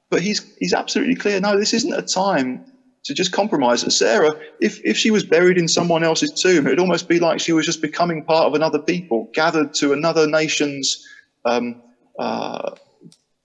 but 0.09 0.21
he's, 0.21 0.55
he's 0.57 0.73
absolutely 0.73 1.15
clear. 1.15 1.39
No, 1.39 1.57
this 1.57 1.73
isn't 1.73 1.93
a 1.93 2.01
time 2.01 2.65
to 3.05 3.13
just 3.13 3.31
compromise. 3.31 3.81
Sarah, 3.95 4.31
if, 4.59 4.81
if 4.83 4.97
she 4.97 5.11
was 5.11 5.23
buried 5.23 5.57
in 5.57 5.67
someone 5.67 6.03
else's 6.03 6.31
tomb, 6.41 6.67
it'd 6.67 6.79
almost 6.79 7.07
be 7.07 7.19
like 7.19 7.39
she 7.39 7.53
was 7.53 7.65
just 7.65 7.81
becoming 7.81 8.23
part 8.23 8.45
of 8.45 8.53
another 8.53 8.79
people, 8.79 9.29
gathered 9.33 9.73
to 9.75 9.93
another 9.93 10.27
nation's 10.27 11.07
um, 11.45 11.81
uh, 12.17 12.75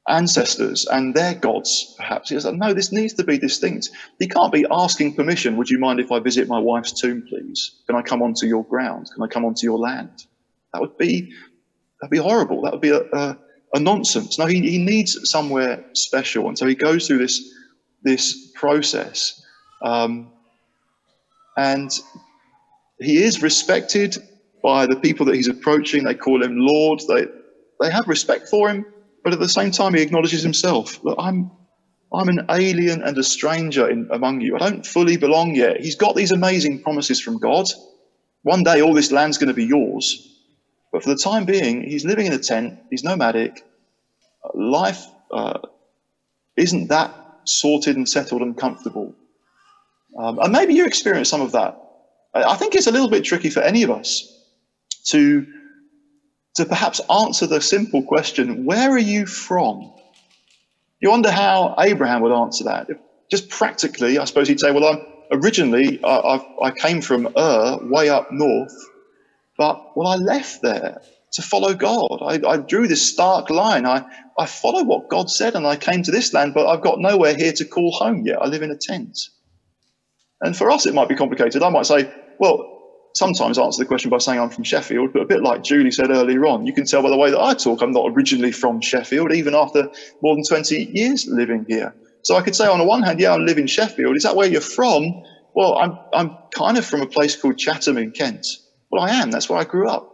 ancestors 0.09 0.87
and 0.87 1.15
their 1.15 1.35
gods, 1.35 1.95
perhaps. 1.97 2.31
He 2.31 2.39
said, 2.39 2.55
no, 2.55 2.75
this 2.75 2.93
needs 2.93 3.15
to 3.15 3.25
be 3.25 3.39
distinct. 3.39 3.91
He 4.19 4.29
can't 4.29 4.53
be 4.53 4.67
asking 4.71 5.15
permission. 5.15 5.57
Would 5.57 5.71
you 5.71 5.79
mind 5.79 6.01
if 6.01 6.13
I 6.13 6.19
visit 6.19 6.49
my 6.49 6.59
wife's 6.59 6.93
tomb, 7.01 7.25
please? 7.29 7.83
Can 7.87 7.97
I 7.97 8.03
come 8.03 8.23
onto 8.23 8.47
your 8.47 8.65
ground? 8.65 9.11
Can 9.15 9.23
I 9.23 9.29
come 9.29 9.45
onto 9.45 9.65
your 9.65 9.79
land? 9.79 10.27
That 10.73 10.81
would 10.81 10.99
be, 10.99 11.33
that'd 12.01 12.11
be 12.11 12.19
horrible. 12.19 12.63
That 12.63 12.73
would 12.73 12.81
be 12.81 12.91
a, 12.91 13.03
a, 13.13 13.39
a 13.75 13.81
nonsense. 13.81 14.39
No, 14.39 14.47
he, 14.47 14.61
he 14.63 14.79
needs 14.79 15.19
somewhere 15.31 15.85
special. 15.95 16.49
And 16.49 16.59
so 16.59 16.67
he 16.67 16.75
goes 16.77 17.07
through 17.07 17.19
this, 17.19 17.55
this 18.03 18.53
process. 18.55 19.43
Um, 19.83 20.33
and 21.57 21.91
he 23.01 23.23
is 23.23 23.43
respected 23.43 24.17
by 24.63 24.87
the 24.87 24.97
people 24.97 25.27
that 25.27 25.37
he's 25.37 25.49
approaching. 25.49 26.05
They 26.05 26.15
call 26.15 26.43
him 26.43 26.57
Lord. 26.57 27.03
They, 27.09 27.27
they 27.81 27.91
have 27.91 28.09
respect 28.09 28.49
for 28.49 28.71
him 28.71 28.87
but 29.25 29.33
at 29.33 29.41
the 29.41 29.49
same 29.49 29.71
time, 29.71 29.95
he 29.95 30.03
acknowledges 30.03 30.43
himself 30.43 31.01
that 31.03 31.17
I'm, 31.19 31.51
I'm 32.13 32.29
an 32.29 32.47
alien 32.51 33.03
and 33.03 33.17
a 33.17 33.23
stranger 33.25 33.89
in, 33.89 34.09
among 34.13 34.43
you. 34.43 34.55
I 34.57 34.59
don't 34.59 34.87
fully 34.87 35.17
belong 35.17 35.55
yet. 35.55 35.81
He's 35.81 35.97
got 35.97 36.15
these 36.15 36.31
amazing 36.31 36.83
promises 36.83 37.21
from 37.21 37.39
God. 37.39 37.67
One 38.43 38.63
day, 38.63 38.83
all 38.83 38.93
this 38.93 39.11
land's 39.11 39.39
going 39.39 39.49
to 39.49 39.55
be 39.55 39.65
yours. 39.65 40.34
But 40.95 41.03
for 41.03 41.09
the 41.09 41.17
time 41.17 41.45
being, 41.45 41.83
he's 41.83 42.05
living 42.05 42.27
in 42.27 42.33
a 42.33 42.39
tent. 42.39 42.79
He's 42.89 43.03
nomadic. 43.03 43.67
Life 44.55 45.05
uh, 45.33 45.59
isn't 46.57 46.87
that 46.87 47.13
sorted 47.43 47.97
and 47.97 48.09
settled 48.09 48.43
and 48.43 48.57
comfortable. 48.57 49.13
Um, 50.17 50.39
and 50.39 50.53
maybe 50.53 50.75
you 50.75 50.87
experience 50.87 51.29
some 51.29 51.41
of 51.41 51.51
that. 51.51 51.81
I 52.33 52.55
think 52.55 52.77
it's 52.77 52.87
a 52.87 52.93
little 52.93 53.11
bit 53.11 53.25
tricky 53.25 53.51
for 53.51 53.59
any 53.59 53.83
of 53.83 53.91
us 53.91 54.41
to 55.07 55.45
to 56.55 56.65
perhaps 56.65 57.01
answer 57.11 57.49
the 57.49 57.61
simple 57.61 58.05
question, 58.05 58.65
where 58.65 58.93
are 58.93 59.07
you 59.15 59.27
from? 59.27 59.93
You 61.01 61.11
wonder 61.11 61.33
how 61.33 61.75
Abraham 61.77 62.23
would 62.23 62.31
answer 62.31 62.63
that. 62.65 62.87
Just 63.29 63.49
practically, 63.49 64.19
I 64.19 64.25
suppose 64.27 64.47
he'd 64.47 64.61
say, 64.61 64.71
well, 64.71 64.85
I'm 64.85 65.05
originally, 65.43 65.99
I, 66.05 66.37
I, 66.37 66.67
I 66.67 66.71
came 66.71 67.01
from 67.01 67.27
Ur, 67.37 67.81
way 67.83 68.09
up 68.11 68.31
north, 68.31 68.73
but 69.57 69.97
well, 69.97 70.09
I 70.09 70.17
left 70.17 70.63
there 70.63 71.01
to 71.35 71.43
follow 71.43 71.75
God. 71.75 72.21
I, 72.23 72.41
I, 72.49 72.57
drew 72.59 72.87
this 72.87 73.11
stark 73.11 73.51
line. 73.51 73.87
I, 73.87 74.05
I 74.39 74.47
follow 74.47 74.85
what 74.85 75.09
God 75.09 75.29
said 75.29 75.55
and 75.55 75.67
I 75.67 75.77
came 75.77 76.03
to 76.05 76.11
this 76.11 76.33
land, 76.33 76.55
but 76.55 76.69
I've 76.69 76.83
got 76.83 77.01
nowhere 77.01 77.35
here 77.35 77.53
to 77.53 77.65
call 77.65 77.91
home 77.93 78.23
yet. 78.25 78.41
I 78.41 78.47
live 78.47 78.63
in 78.63 78.71
a 78.71 78.77
tent. 78.77 79.19
And 80.41 80.57
for 80.57 80.71
us, 80.71 80.87
it 80.87 80.95
might 80.95 81.09
be 81.09 81.17
complicated. 81.17 81.63
I 81.63 81.71
might 81.71 81.87
say, 81.87 82.13
well, 82.39 82.75
sometimes 83.17 83.59
answer 83.59 83.83
the 83.83 83.87
question 83.87 84.11
by 84.11 84.19
saying 84.19 84.39
I'm 84.39 84.51
from 84.51 84.65
Sheffield, 84.65 85.13
but 85.13 85.23
a 85.23 85.27
bit 85.27 85.43
like 85.43 85.65
Julie 85.65 85.91
said 85.91 86.11
earlier 86.11 86.47
on, 86.47 86.67
you 86.67 86.73
can 86.73 86.85
tell 86.85 87.03
by 87.03 87.11
the 87.11 87.17
way 87.17 87.31
that 87.31 87.41
I 87.41 87.55
talk, 87.55 87.83
I'm 87.83 87.93
not 87.93 88.11
originally 88.11 88.53
from 88.53 88.81
Sheffield, 88.81 89.33
even 89.33 89.55
after 89.55 89.89
more 90.23 90.35
than 90.35 90.45
20 90.45 90.91
years 90.93 91.27
living 91.29 91.65
here. 91.69 91.95
So 92.23 92.37
I 92.37 92.43
could 92.43 92.55
say 92.55 92.67
on 92.67 92.79
the 92.79 92.85
one 92.85 93.03
hand, 93.03 93.21
yeah, 93.21 93.33
I 93.33 93.37
live 93.37 93.59
in 93.59 93.67
Sheffield. 93.67 94.17
Is 94.17 94.23
that 94.23 94.37
where 94.37 94.49
you're 94.49 94.61
from? 94.61 95.23
Well, 95.55 95.79
I'm, 95.79 95.99
I'm 96.13 96.37
kind 96.55 96.79
of 96.79 96.85
from 96.85 97.03
a 97.03 97.07
place 97.07 97.41
called 97.41 97.59
Chatham 97.59 97.99
in 97.99 98.13
Kent. 98.13 98.47
Well, 98.95 99.03
I 99.03 99.11
am. 99.11 99.33
That's 99.33 99.51
where 99.51 99.59
I 99.59 99.65
grew 99.65 99.89
up. 99.89 100.09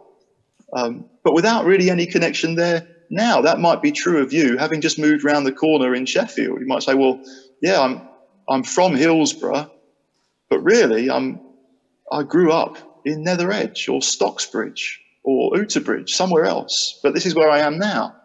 Um, 0.75 1.05
but 1.23 1.35
without 1.35 1.65
really 1.65 1.91
any 1.91 2.07
connection 2.07 2.55
there 2.55 2.87
now, 3.11 3.41
that 3.41 3.59
might 3.59 3.79
be 3.79 3.91
true 3.91 4.23
of 4.23 4.33
you, 4.33 4.57
having 4.57 4.81
just 4.81 4.97
moved 4.97 5.23
around 5.23 5.43
the 5.43 5.51
corner 5.51 5.93
in 5.93 6.07
Sheffield. 6.07 6.59
You 6.59 6.65
might 6.65 6.81
say, 6.81 6.95
well, 6.95 7.21
yeah, 7.61 7.79
I'm, 7.79 8.01
I'm 8.49 8.63
from 8.63 8.95
Hillsborough, 8.95 9.71
but 10.49 10.63
really, 10.63 11.11
I'm, 11.11 11.39
I 12.11 12.23
grew 12.23 12.51
up 12.51 12.75
in 13.05 13.23
Nether 13.23 13.51
Edge 13.51 13.87
or 13.87 13.99
Stocksbridge 13.99 14.97
or 15.23 15.51
Oughtibridge, 15.51 16.09
somewhere 16.09 16.45
else, 16.45 16.99
but 17.03 17.13
this 17.13 17.27
is 17.27 17.35
where 17.35 17.51
I 17.51 17.59
am 17.59 17.77
now. 17.77 18.15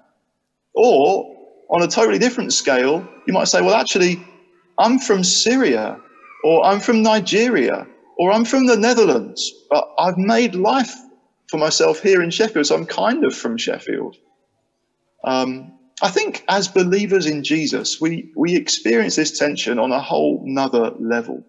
Or 0.75 1.37
on 1.69 1.83
a 1.83 1.87
totally 1.87 2.19
different 2.19 2.55
scale, 2.55 3.07
you 3.27 3.35
might 3.35 3.49
say, 3.49 3.61
well, 3.61 3.75
actually, 3.75 4.27
I'm 4.79 4.99
from 5.01 5.23
Syria, 5.23 6.01
or 6.45 6.65
I'm 6.65 6.81
from 6.81 7.03
Nigeria, 7.03 7.87
or 8.17 8.33
I'm 8.33 8.45
from 8.45 8.67
the 8.67 8.77
Netherlands, 8.77 9.53
but 9.71 9.89
I've 9.99 10.19
made 10.19 10.55
life 10.55 10.95
for 11.51 11.59
myself 11.59 12.01
here 12.01 12.23
in 12.23 12.31
Sheffield, 12.31 12.67
so 12.67 12.75
I'm 12.75 12.87
kind 12.87 13.25
of 13.25 13.35
from 13.35 13.57
Sheffield. 13.57 14.17
Um, 15.25 15.73
I 16.03 16.11
think 16.11 16.45
as 16.49 16.69
believers 16.69 17.27
in 17.27 17.43
Jesus, 17.43 18.01
we, 18.01 18.31
we 18.37 18.55
experience 18.55 19.17
this 19.17 19.39
tension 19.39 19.79
on 19.79 19.93
a 19.93 20.01
whole 20.01 20.43
nother 20.45 20.93
level. 20.99 21.45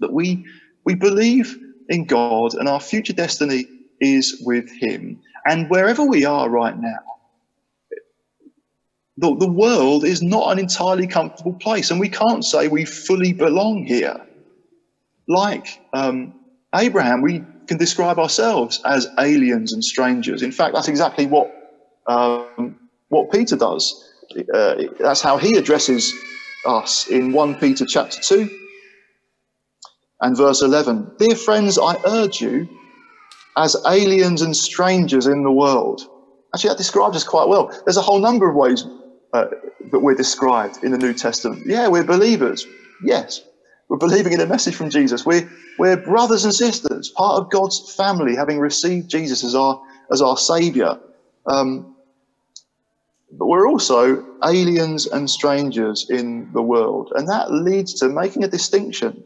That 0.00 0.12
we, 0.12 0.44
we 0.84 0.94
believe 0.94 1.56
in 1.88 2.06
God 2.06 2.54
and 2.54 2.68
our 2.68 2.80
future 2.80 3.12
destiny 3.12 3.66
is 4.00 4.42
with 4.44 4.70
Him. 4.80 5.20
And 5.46 5.70
wherever 5.70 6.04
we 6.04 6.24
are 6.24 6.48
right 6.48 6.76
now, 6.78 6.98
the, 9.16 9.36
the 9.36 9.50
world 9.50 10.04
is 10.04 10.22
not 10.22 10.52
an 10.52 10.58
entirely 10.58 11.06
comfortable 11.06 11.54
place, 11.54 11.90
and 11.90 12.00
we 12.00 12.08
can't 12.08 12.44
say 12.44 12.68
we 12.68 12.84
fully 12.84 13.32
belong 13.32 13.84
here. 13.84 14.16
Like 15.28 15.80
um, 15.92 16.34
Abraham, 16.74 17.22
we 17.22 17.44
can 17.66 17.78
describe 17.78 18.18
ourselves 18.18 18.80
as 18.84 19.06
aliens 19.18 19.72
and 19.72 19.84
strangers. 19.84 20.42
In 20.42 20.52
fact, 20.52 20.74
that's 20.74 20.88
exactly 20.88 21.26
what 21.26 21.50
um, 22.06 22.78
what 23.08 23.30
Peter 23.30 23.56
does. 23.56 24.10
Uh, 24.52 24.84
that's 24.98 25.20
how 25.20 25.36
he 25.36 25.56
addresses 25.56 26.12
us 26.66 27.08
in 27.08 27.32
1 27.32 27.56
Peter 27.56 27.84
chapter 27.84 28.20
2 28.20 28.48
and 30.22 30.36
verse 30.36 30.62
11. 30.62 31.12
Dear 31.18 31.36
friends, 31.36 31.78
I 31.78 31.96
urge 32.06 32.40
you, 32.40 32.68
as 33.56 33.76
aliens 33.86 34.40
and 34.40 34.56
strangers 34.56 35.26
in 35.26 35.42
the 35.42 35.50
world. 35.50 36.00
Actually, 36.54 36.70
that 36.70 36.78
describes 36.78 37.16
us 37.16 37.24
quite 37.24 37.48
well. 37.48 37.70
There's 37.84 37.96
a 37.96 38.02
whole 38.02 38.20
number 38.20 38.48
of 38.48 38.54
ways 38.54 38.86
uh, 39.34 39.46
that 39.90 40.00
we're 40.00 40.14
described 40.14 40.82
in 40.82 40.92
the 40.92 40.98
New 40.98 41.12
Testament. 41.12 41.64
Yeah, 41.66 41.88
we're 41.88 42.04
believers. 42.04 42.66
Yes, 43.04 43.42
we're 43.92 43.98
believing 43.98 44.32
in 44.32 44.40
a 44.40 44.46
message 44.46 44.74
from 44.74 44.88
Jesus. 44.88 45.26
We're, 45.26 45.46
we're 45.78 45.98
brothers 45.98 46.46
and 46.46 46.54
sisters, 46.54 47.10
part 47.10 47.38
of 47.38 47.50
God's 47.50 47.94
family, 47.94 48.34
having 48.34 48.58
received 48.58 49.10
Jesus 49.10 49.44
as 49.44 49.54
our, 49.54 49.82
as 50.10 50.22
our 50.22 50.38
Savior. 50.38 50.98
Um, 51.44 51.94
but 53.32 53.44
we're 53.44 53.68
also 53.68 54.24
aliens 54.42 55.04
and 55.04 55.28
strangers 55.28 56.08
in 56.08 56.50
the 56.54 56.62
world. 56.62 57.12
And 57.14 57.28
that 57.28 57.52
leads 57.52 57.92
to 58.00 58.08
making 58.08 58.44
a 58.44 58.48
distinction 58.48 59.24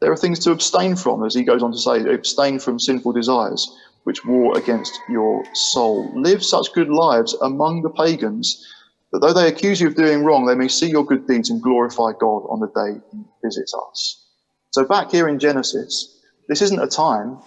there 0.00 0.10
are 0.10 0.16
things 0.16 0.40
to 0.40 0.50
abstain 0.52 0.96
from, 0.96 1.24
as 1.24 1.34
he 1.34 1.44
goes 1.44 1.62
on 1.62 1.70
to 1.70 1.78
say, 1.78 2.00
abstain 2.12 2.58
from 2.58 2.80
sinful 2.80 3.12
desires 3.12 3.72
which 4.04 4.24
war 4.24 4.56
against 4.56 4.98
your 5.08 5.44
soul. 5.54 6.10
Live 6.14 6.42
such 6.42 6.72
good 6.72 6.88
lives 6.88 7.34
among 7.42 7.82
the 7.82 7.90
pagans 7.90 8.66
that 9.12 9.20
though 9.20 9.32
they 9.32 9.48
accuse 9.48 9.80
you 9.80 9.88
of 9.88 9.94
doing 9.94 10.24
wrong, 10.24 10.46
they 10.46 10.54
may 10.54 10.68
see 10.68 10.88
your 10.88 11.04
good 11.04 11.26
deeds 11.26 11.50
and 11.50 11.62
glorify 11.62 12.12
God 12.20 12.42
on 12.50 12.60
the 12.60 12.68
day 12.68 13.00
he 13.12 13.24
visits 13.44 13.74
us. 13.90 14.26
So 14.70 14.84
back 14.84 15.10
here 15.10 15.28
in 15.28 15.38
Genesis, 15.38 16.20
this 16.48 16.62
isn't 16.62 16.80
a 16.80 16.86
time 16.86 17.38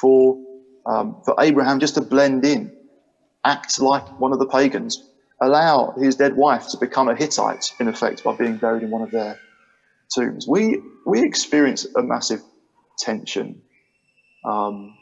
for, 0.00 0.36
um, 0.86 1.20
for 1.24 1.34
Abraham 1.38 1.80
just 1.80 1.94
to 1.94 2.00
blend 2.00 2.44
in, 2.44 2.74
act 3.44 3.80
like 3.80 4.20
one 4.20 4.32
of 4.32 4.38
the 4.38 4.46
pagans, 4.46 5.02
allow 5.40 5.92
his 5.98 6.16
dead 6.16 6.36
wife 6.36 6.68
to 6.68 6.78
become 6.78 7.08
a 7.08 7.14
Hittite, 7.14 7.72
in 7.80 7.88
effect, 7.88 8.24
by 8.24 8.34
being 8.36 8.56
buried 8.56 8.82
in 8.82 8.90
one 8.90 9.02
of 9.02 9.10
their 9.10 9.38
tombs. 10.14 10.46
We 10.48 10.80
we 11.06 11.22
experience 11.22 11.86
a 11.96 12.02
massive 12.02 12.40
tension. 12.98 13.62
Um, 14.44 14.96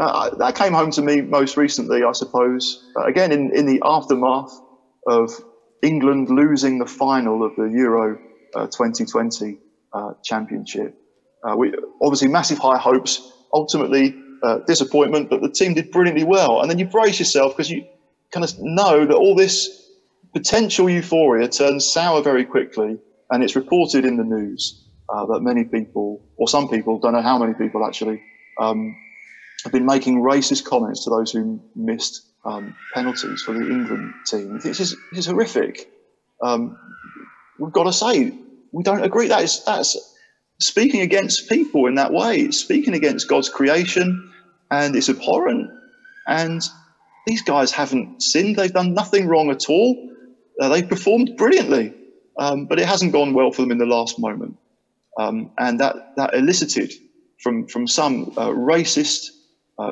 uh, 0.00 0.34
that 0.36 0.54
came 0.54 0.72
home 0.72 0.90
to 0.92 1.02
me 1.02 1.20
most 1.20 1.56
recently, 1.58 2.02
I 2.02 2.12
suppose. 2.12 2.88
Uh, 2.96 3.04
again, 3.04 3.32
in, 3.32 3.54
in 3.54 3.66
the 3.66 3.82
aftermath 3.84 4.50
of 5.06 5.30
England 5.82 6.30
losing 6.30 6.78
the 6.78 6.86
final 6.86 7.44
of 7.44 7.54
the 7.56 7.64
Euro 7.64 8.18
uh, 8.54 8.66
2020 8.66 9.58
uh, 9.92 10.12
Championship. 10.24 10.96
Uh, 11.44 11.54
we 11.56 11.74
obviously 12.02 12.28
massive 12.28 12.58
high 12.58 12.78
hopes. 12.78 13.30
Ultimately, 13.52 14.14
uh, 14.42 14.60
disappointment, 14.66 15.28
but 15.28 15.42
the 15.42 15.50
team 15.50 15.74
did 15.74 15.90
brilliantly 15.90 16.24
well. 16.24 16.62
And 16.62 16.70
then 16.70 16.78
you 16.78 16.86
brace 16.86 17.18
yourself 17.18 17.52
because 17.52 17.70
you 17.70 17.84
kind 18.32 18.44
of 18.44 18.52
know 18.58 19.04
that 19.04 19.14
all 19.14 19.34
this 19.34 19.68
potential 20.32 20.88
euphoria 20.88 21.48
turns 21.48 21.84
sour 21.84 22.22
very 22.22 22.44
quickly, 22.44 22.96
and 23.30 23.42
it's 23.42 23.56
reported 23.56 24.04
in 24.04 24.16
the 24.16 24.24
news 24.24 24.86
that 25.28 25.40
many 25.42 25.64
people, 25.64 26.24
or 26.36 26.48
some 26.48 26.68
people, 26.68 27.00
don't 27.00 27.12
know 27.12 27.20
how 27.20 27.36
many 27.38 27.52
people 27.54 27.84
actually. 27.84 28.22
Um, 28.60 28.94
have 29.64 29.72
been 29.72 29.86
making 29.86 30.22
racist 30.22 30.64
comments 30.64 31.04
to 31.04 31.10
those 31.10 31.32
who 31.32 31.60
missed 31.74 32.22
um, 32.44 32.74
penalties 32.94 33.42
for 33.42 33.52
the 33.52 33.60
England 33.60 34.14
team. 34.26 34.58
This 34.62 34.80
is, 34.80 34.96
this 35.10 35.20
is 35.20 35.26
horrific. 35.26 35.90
Um, 36.42 36.78
we've 37.58 37.72
got 37.72 37.84
to 37.84 37.92
say, 37.92 38.32
we 38.72 38.82
don't 38.82 39.04
agree. 39.04 39.28
That 39.28 39.42
is, 39.42 39.64
that's 39.64 39.96
speaking 40.60 41.00
against 41.00 41.48
people 41.48 41.86
in 41.86 41.96
that 41.96 42.12
way. 42.12 42.40
It's 42.40 42.58
speaking 42.58 42.94
against 42.94 43.28
God's 43.28 43.48
creation, 43.48 44.32
and 44.70 44.96
it's 44.96 45.08
abhorrent. 45.08 45.70
And 46.26 46.62
these 47.26 47.42
guys 47.42 47.72
haven't 47.72 48.22
sinned. 48.22 48.56
They've 48.56 48.72
done 48.72 48.94
nothing 48.94 49.26
wrong 49.26 49.50
at 49.50 49.68
all. 49.68 50.10
Uh, 50.60 50.68
they've 50.68 50.88
performed 50.88 51.36
brilliantly, 51.36 51.94
um, 52.38 52.66
but 52.66 52.78
it 52.78 52.86
hasn't 52.86 53.12
gone 53.12 53.34
well 53.34 53.50
for 53.50 53.62
them 53.62 53.70
in 53.70 53.78
the 53.78 53.86
last 53.86 54.18
moment. 54.18 54.56
Um, 55.18 55.50
and 55.58 55.80
that, 55.80 56.16
that 56.16 56.34
elicited 56.34 56.92
from, 57.42 57.66
from 57.66 57.86
some 57.86 58.32
uh, 58.36 58.48
racist 58.48 59.30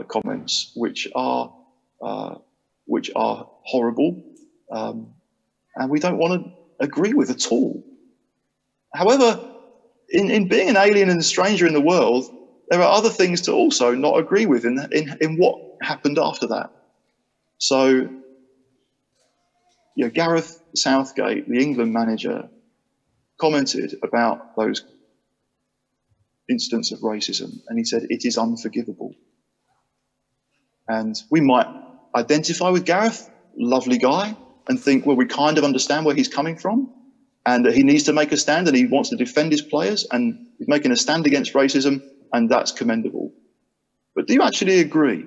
comments, 0.09 0.73
which 0.77 1.09
are 1.15 1.53
uh, 2.03 2.37
which 2.87 3.11
are 3.17 3.49
horrible, 3.65 4.23
um, 4.71 5.15
and 5.77 5.91
we 5.91 6.01
don't 6.01 6.19
want 6.19 6.43
to 6.43 6.51
agree 6.81 7.13
with 7.13 7.31
at 7.31 7.47
all. 7.51 7.85
However, 8.95 9.49
in, 10.09 10.31
in 10.31 10.49
being 10.49 10.69
an 10.69 10.77
alien 10.77 11.11
and 11.11 11.21
a 11.21 11.25
stranger 11.25 11.67
in 11.67 11.75
the 11.75 11.81
world, 11.81 12.25
there 12.71 12.81
are 12.81 12.93
other 12.97 13.11
things 13.11 13.43
to 13.43 13.53
also 13.53 13.95
not 13.95 14.19
agree 14.19 14.47
with 14.47 14.65
in, 14.65 14.79
in, 14.93 15.17
in 15.21 15.37
what 15.37 15.55
happened 15.83 16.19
after 16.19 16.47
that. 16.49 16.71
So, 17.59 17.89
you 19.97 20.05
know, 20.05 20.11
Gareth 20.11 20.61
Southgate, 20.75 21.49
the 21.49 21.59
England 21.61 21.93
manager, 21.93 22.49
commented 23.41 23.95
about 24.03 24.57
those 24.57 24.83
incidents 26.49 26.93
of 26.93 27.01
racism, 27.01 27.61
and 27.69 27.79
he 27.79 27.85
said, 27.85 28.07
It 28.11 28.25
is 28.25 28.39
unforgivable. 28.39 29.15
And 30.89 31.15
we 31.31 31.41
might 31.41 31.67
identify 32.17 32.71
with 32.71 32.87
Gareth, 32.87 33.31
lovely 33.57 33.99
guy, 33.99 34.35
and 34.69 34.81
think, 34.81 35.05
well, 35.05 35.17
we 35.17 35.27
kind 35.27 35.59
of 35.59 35.65
understand 35.65 36.07
where 36.07 36.15
he's 36.15 36.29
coming 36.29 36.57
from 36.57 36.93
and 37.45 37.65
that 37.67 37.75
he 37.75 37.83
needs 37.83 38.05
to 38.05 38.13
make 38.13 38.33
a 38.33 38.37
stand 38.37 38.69
and 38.69 38.77
he 38.77 38.87
wants 38.87 39.11
to 39.11 39.17
defend 39.17 39.53
his 39.53 39.63
players 39.63 40.07
and 40.11 40.47
he's 40.59 40.69
making 40.69 40.91
a 40.91 40.97
stand 40.97 41.27
against 41.27 41.55
racism 41.55 42.03
and 42.33 42.51
that's 42.51 42.73
commendable. 42.73 43.33
But 44.15 44.27
do 44.27 44.35
you 44.35 44.43
actually 44.43 44.81
agree? 44.81 45.27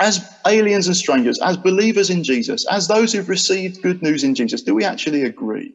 As 0.00 0.24
aliens 0.46 0.86
and 0.86 0.96
strangers, 0.96 1.40
as 1.40 1.56
believers 1.56 2.10
in 2.10 2.22
Jesus, 2.22 2.66
as 2.70 2.88
those 2.88 3.12
who've 3.12 3.28
received 3.28 3.82
good 3.82 4.02
news 4.02 4.24
in 4.24 4.34
Jesus, 4.34 4.62
do 4.62 4.74
we 4.74 4.84
actually 4.84 5.24
agree 5.24 5.74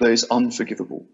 that 0.00 0.10
it's 0.10 0.24
unforgivable? 0.30 1.06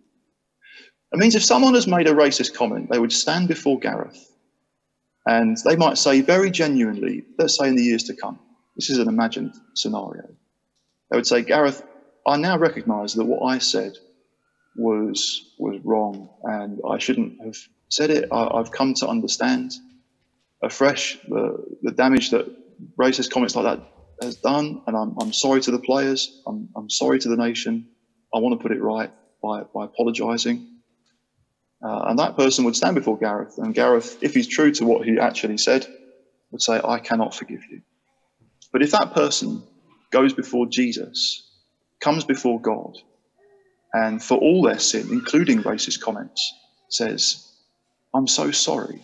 It 1.13 1.19
means 1.19 1.35
if 1.35 1.45
someone 1.45 1.75
has 1.75 1.87
made 1.87 2.09
a 2.09 2.15
racist 2.15 2.55
comment, 2.55 2.91
they 2.91 2.99
would 2.99 3.13
stand 3.13 3.49
before 3.49 3.79
Gareth 3.79 4.32
and 5.27 5.57
they 5.65 5.77
might 5.77 5.99
say 5.99 6.21
very 6.21 6.51
genuinely, 6.51 7.25
let's 7.39 7.59
say 7.59 7.69
in 7.69 7.77
the 7.77 7.83
years 7.83 8.05
to 8.05 8.17
come, 8.17 8.39
this 8.77 8.91
is 8.91 8.99
an 8.99 9.09
imagined 9.09 9.55
scenario. 9.75 10.25
They 11.11 11.17
would 11.17 11.27
say, 11.27 11.43
Gareth, 11.43 11.83
I 12.27 12.37
now 12.37 12.59
recognize 12.59 13.15
that 13.15 13.25
what 13.25 13.43
I 13.47 13.59
said 13.59 13.93
was 14.77 15.53
was 15.59 15.79
wrong 15.85 16.31
and 16.45 16.81
I 16.89 16.99
shouldn't 16.99 17.43
have 17.45 17.57
said 17.91 18.11
it. 18.11 18.29
I, 18.33 18.57
have 18.57 18.73
come 18.73 18.95
to 18.95 19.09
understand 19.09 19.73
afresh 20.63 21.19
the, 21.29 21.79
the 21.83 21.93
damage 21.93 22.31
that 22.31 22.47
racist 22.97 23.31
comments 23.31 23.55
like 23.55 23.65
that 23.65 23.87
has 24.23 24.37
done, 24.37 24.83
and 24.87 24.97
I'm, 24.97 25.15
I'm 25.21 25.33
sorry 25.33 25.61
to 25.63 25.71
the 25.71 25.79
players. 25.79 26.43
I'm, 26.47 26.69
I'm 26.77 26.89
sorry 26.89 27.19
to 27.19 27.29
the 27.29 27.37
nation. 27.37 27.89
I 28.35 28.39
want 28.39 28.59
to 28.59 28.63
put 28.63 28.75
it 28.75 28.81
right 28.81 29.11
by, 29.43 29.63
by 29.75 29.85
apologizing. 29.85 30.72
Uh, 31.85 32.05
and 32.09 32.19
that 32.19 32.37
person 32.37 32.65
would 32.65 32.77
stand 32.77 32.95
before 32.95 33.19
Gareth, 33.19 33.59
and 33.59 33.75
Gareth, 33.75 34.17
if 34.23 34.35
he's 34.35 34.47
true 34.47 34.71
to 34.73 34.85
what 34.85 35.07
he 35.07 35.19
actually 35.19 35.59
said, 35.59 35.87
would 36.53 36.63
say, 36.63 36.81
I 36.83 36.99
cannot 36.99 37.35
forgive 37.35 37.61
you. 37.71 37.83
But 38.73 38.83
if 38.83 38.93
that 38.93 39.15
person 39.15 39.63
goes 40.11 40.33
before 40.33 40.67
Jesus, 40.67 41.51
comes 42.01 42.25
before 42.25 42.61
God, 42.61 42.93
and 43.93 44.23
for 44.23 44.39
all 44.39 44.63
their 44.63 44.79
sin, 44.79 45.09
including 45.11 45.63
racist 45.63 46.01
comments, 46.01 46.53
says, 46.89 47.53
I'm 48.15 48.29
so 48.29 48.51
sorry. 48.51 49.03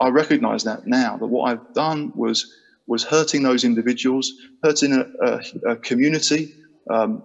I 0.00 0.08
recognize 0.08 0.64
that 0.64 0.86
now, 0.86 1.16
that 1.16 1.26
what 1.26 1.50
I've 1.50 1.74
done 1.74 2.12
was, 2.14 2.46
was 2.86 3.04
hurting 3.04 3.42
those 3.42 3.64
individuals, 3.64 4.32
hurting 4.62 4.92
a, 4.92 5.06
a, 5.26 5.40
a 5.72 5.76
community, 5.76 6.54
um, 6.90 7.22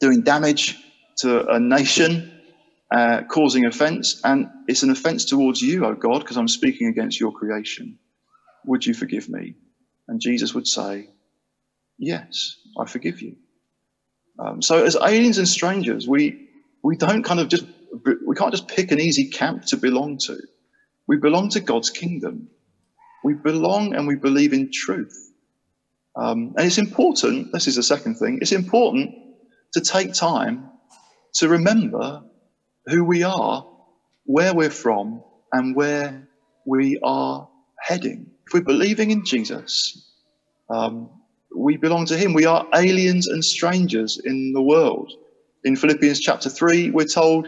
doing 0.00 0.22
damage 0.22 0.78
to 1.18 1.46
a 1.46 1.60
nation, 1.60 2.41
uh, 2.92 3.22
causing 3.30 3.64
offense, 3.64 4.20
and 4.22 4.48
it's 4.68 4.82
an 4.82 4.90
offense 4.90 5.24
towards 5.24 5.62
you, 5.62 5.86
O 5.86 5.94
God, 5.94 6.20
because 6.20 6.36
I'm 6.36 6.48
speaking 6.48 6.88
against 6.88 7.18
your 7.18 7.32
creation. 7.32 7.98
Would 8.66 8.84
you 8.84 8.94
forgive 8.94 9.28
me? 9.28 9.54
And 10.08 10.20
Jesus 10.20 10.54
would 10.54 10.66
say, 10.66 11.08
Yes, 11.98 12.56
I 12.78 12.86
forgive 12.86 13.22
you. 13.22 13.36
Um, 14.38 14.60
so, 14.60 14.84
as 14.84 14.96
aliens 14.96 15.38
and 15.38 15.48
strangers, 15.48 16.06
we 16.06 16.48
we 16.82 16.96
don't 16.96 17.22
kind 17.22 17.40
of 17.40 17.48
just 17.48 17.64
we 18.26 18.34
can't 18.34 18.52
just 18.52 18.68
pick 18.68 18.90
an 18.90 19.00
easy 19.00 19.30
camp 19.30 19.64
to 19.66 19.76
belong 19.76 20.18
to. 20.26 20.38
We 21.06 21.16
belong 21.16 21.50
to 21.50 21.60
God's 21.60 21.90
kingdom. 21.90 22.48
We 23.24 23.34
belong 23.34 23.94
and 23.94 24.06
we 24.06 24.16
believe 24.16 24.52
in 24.52 24.70
truth. 24.72 25.14
Um, 26.16 26.54
and 26.56 26.66
it's 26.66 26.78
important. 26.78 27.52
This 27.52 27.68
is 27.68 27.76
the 27.76 27.82
second 27.82 28.16
thing. 28.16 28.38
It's 28.42 28.52
important 28.52 29.14
to 29.74 29.80
take 29.80 30.12
time 30.12 30.70
to 31.34 31.48
remember 31.48 32.22
who 32.86 33.04
we 33.04 33.22
are, 33.22 33.66
where 34.24 34.54
we're 34.54 34.70
from, 34.70 35.22
and 35.52 35.76
where 35.76 36.28
we 36.66 36.98
are 37.02 37.48
heading. 37.80 38.26
If 38.46 38.54
we're 38.54 38.60
believing 38.60 39.10
in 39.10 39.24
Jesus, 39.24 40.10
um, 40.70 41.10
we 41.56 41.76
belong 41.76 42.06
to 42.06 42.16
Him. 42.16 42.34
We 42.34 42.46
are 42.46 42.66
aliens 42.74 43.28
and 43.28 43.44
strangers 43.44 44.20
in 44.24 44.52
the 44.52 44.62
world. 44.62 45.12
In 45.64 45.76
Philippians 45.76 46.20
chapter 46.20 46.50
3, 46.50 46.90
we're 46.90 47.04
told 47.04 47.46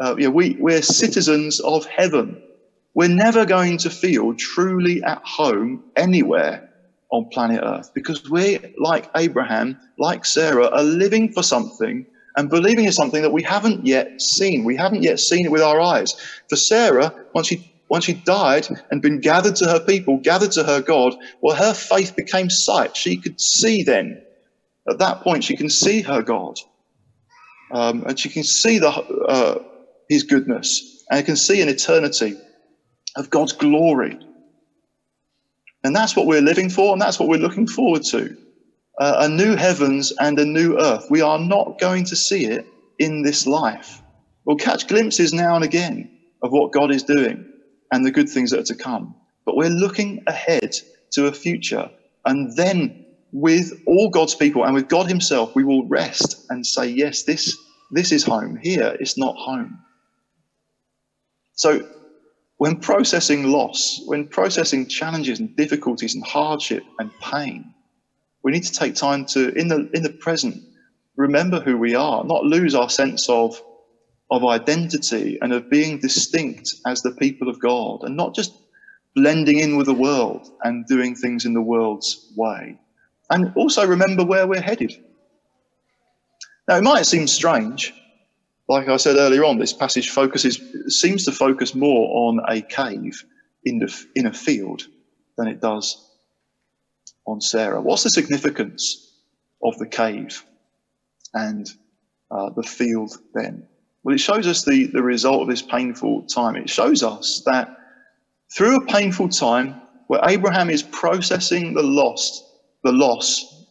uh, 0.00 0.14
know, 0.14 0.30
we, 0.30 0.56
we're 0.60 0.82
citizens 0.82 1.60
of 1.60 1.86
heaven. 1.86 2.40
We're 2.94 3.08
never 3.08 3.44
going 3.44 3.78
to 3.78 3.90
feel 3.90 4.34
truly 4.34 5.02
at 5.02 5.20
home 5.24 5.82
anywhere 5.96 6.68
on 7.10 7.26
planet 7.32 7.62
Earth 7.64 7.90
because 7.94 8.28
we're, 8.28 8.58
like 8.78 9.08
Abraham, 9.16 9.78
like 9.98 10.24
Sarah, 10.24 10.68
are 10.68 10.82
living 10.82 11.32
for 11.32 11.42
something 11.42 12.06
and 12.36 12.50
believing 12.50 12.84
in 12.84 12.92
something 12.92 13.22
that 13.22 13.32
we 13.32 13.42
haven't 13.42 13.86
yet 13.86 14.08
seen. 14.20 14.64
We 14.64 14.76
haven't 14.76 15.02
yet 15.02 15.18
seen 15.20 15.46
it 15.46 15.52
with 15.52 15.62
our 15.62 15.80
eyes. 15.80 16.14
For 16.48 16.56
Sarah, 16.56 17.12
once 17.34 17.48
she 17.48 17.58
once 17.90 18.04
she 18.04 18.14
died 18.26 18.66
and 18.90 19.02
been 19.02 19.20
gathered 19.20 19.56
to 19.56 19.66
her 19.66 19.80
people, 19.80 20.18
gathered 20.22 20.52
to 20.52 20.64
her 20.64 20.82
God, 20.82 21.14
well, 21.42 21.56
her 21.56 21.74
faith 21.74 22.14
became 22.16 22.50
sight. 22.50 22.96
She 22.96 23.16
could 23.18 23.40
see 23.40 23.82
then. 23.82 24.22
At 24.88 24.98
that 24.98 25.22
point, 25.22 25.44
she 25.44 25.56
can 25.56 25.70
see 25.70 26.02
her 26.02 26.22
God, 26.22 26.54
um, 27.72 28.04
and 28.06 28.18
she 28.18 28.28
can 28.28 28.44
see 28.44 28.78
the 28.78 28.90
uh, 28.90 29.58
His 30.08 30.24
goodness, 30.24 31.04
and 31.10 31.26
can 31.26 31.36
see 31.36 31.62
an 31.62 31.68
eternity 31.68 32.36
of 33.16 33.30
God's 33.30 33.52
glory. 33.52 34.18
And 35.84 35.94
that's 35.94 36.16
what 36.16 36.26
we're 36.26 36.42
living 36.42 36.70
for, 36.70 36.92
and 36.92 37.00
that's 37.00 37.20
what 37.20 37.28
we're 37.28 37.38
looking 37.38 37.66
forward 37.66 38.02
to 38.10 38.36
uh, 38.98 39.16
a 39.20 39.28
new 39.28 39.56
heavens 39.56 40.12
and 40.20 40.38
a 40.38 40.44
new 40.44 40.78
earth. 40.78 41.06
We 41.10 41.20
are 41.20 41.38
not 41.38 41.78
going 41.78 42.04
to 42.06 42.16
see 42.16 42.46
it 42.46 42.66
in 42.98 43.22
this 43.22 43.46
life. 43.46 44.00
We'll 44.44 44.56
catch 44.56 44.88
glimpses 44.88 45.32
now 45.32 45.54
and 45.54 45.64
again 45.64 46.10
of 46.42 46.52
what 46.52 46.72
God 46.72 46.90
is 46.90 47.02
doing 47.02 47.44
and 47.92 48.04
the 48.04 48.10
good 48.10 48.28
things 48.28 48.50
that 48.50 48.60
are 48.60 48.74
to 48.74 48.74
come. 48.74 49.14
But 49.44 49.56
we're 49.56 49.70
looking 49.70 50.22
ahead 50.26 50.74
to 51.12 51.26
a 51.26 51.32
future. 51.32 51.90
And 52.24 52.56
then, 52.56 53.04
with 53.32 53.72
all 53.86 54.08
God's 54.10 54.34
people 54.34 54.64
and 54.64 54.74
with 54.74 54.88
God 54.88 55.08
Himself, 55.08 55.54
we 55.54 55.64
will 55.64 55.86
rest 55.86 56.46
and 56.50 56.66
say, 56.66 56.88
Yes, 56.88 57.24
this, 57.24 57.56
this 57.90 58.12
is 58.12 58.24
home. 58.24 58.58
Here, 58.62 58.96
it's 58.98 59.18
not 59.18 59.36
home. 59.36 59.78
So, 61.54 61.88
when 62.58 62.80
processing 62.80 63.44
loss, 63.50 64.00
when 64.06 64.28
processing 64.28 64.88
challenges 64.88 65.40
and 65.40 65.54
difficulties 65.56 66.14
and 66.14 66.24
hardship 66.24 66.82
and 66.98 67.10
pain, 67.20 67.74
we 68.46 68.52
need 68.52 68.62
to 68.62 68.72
take 68.72 68.94
time 68.94 69.24
to, 69.24 69.52
in 69.58 69.66
the, 69.66 69.90
in 69.92 70.04
the 70.04 70.12
present, 70.20 70.62
remember 71.16 71.58
who 71.58 71.76
we 71.76 71.96
are, 71.96 72.22
not 72.22 72.44
lose 72.44 72.76
our 72.76 72.88
sense 72.88 73.28
of, 73.28 73.60
of 74.30 74.44
identity 74.44 75.36
and 75.42 75.52
of 75.52 75.68
being 75.68 75.98
distinct 75.98 76.72
as 76.86 77.02
the 77.02 77.10
people 77.10 77.48
of 77.48 77.58
God, 77.58 78.04
and 78.04 78.16
not 78.16 78.36
just 78.36 78.52
blending 79.16 79.58
in 79.58 79.76
with 79.76 79.86
the 79.86 79.94
world 79.94 80.48
and 80.62 80.86
doing 80.86 81.16
things 81.16 81.44
in 81.44 81.54
the 81.54 81.60
world's 81.60 82.32
way. 82.36 82.78
And 83.30 83.52
also 83.56 83.84
remember 83.84 84.24
where 84.24 84.46
we're 84.46 84.60
headed. 84.60 84.92
Now, 86.68 86.76
it 86.76 86.84
might 86.84 87.04
seem 87.04 87.26
strange. 87.26 87.92
Like 88.68 88.86
I 88.86 88.96
said 88.96 89.16
earlier 89.16 89.44
on, 89.44 89.58
this 89.58 89.72
passage 89.72 90.10
focuses 90.10 90.60
seems 90.86 91.24
to 91.24 91.32
focus 91.32 91.74
more 91.74 92.28
on 92.28 92.40
a 92.48 92.60
cave 92.60 93.24
in, 93.64 93.80
the, 93.80 94.06
in 94.14 94.26
a 94.26 94.32
field 94.32 94.86
than 95.36 95.48
it 95.48 95.60
does 95.60 96.06
on 97.26 97.40
Sarah. 97.40 97.80
What's 97.80 98.02
the 98.02 98.10
significance 98.10 99.12
of 99.62 99.78
the 99.78 99.86
cave 99.86 100.44
and 101.34 101.68
uh, 102.30 102.50
the 102.50 102.62
field 102.62 103.12
then? 103.34 103.66
Well, 104.02 104.14
it 104.14 104.18
shows 104.18 104.46
us 104.46 104.64
the, 104.64 104.86
the 104.86 105.02
result 105.02 105.42
of 105.42 105.48
this 105.48 105.62
painful 105.62 106.26
time. 106.26 106.56
It 106.56 106.70
shows 106.70 107.02
us 107.02 107.42
that 107.46 107.76
through 108.54 108.76
a 108.76 108.86
painful 108.86 109.28
time 109.30 109.80
where 110.06 110.20
Abraham 110.24 110.70
is 110.70 110.82
processing 110.82 111.74
the 111.74 111.82
loss, 111.82 112.44
the 112.84 112.92
loss 112.92 113.66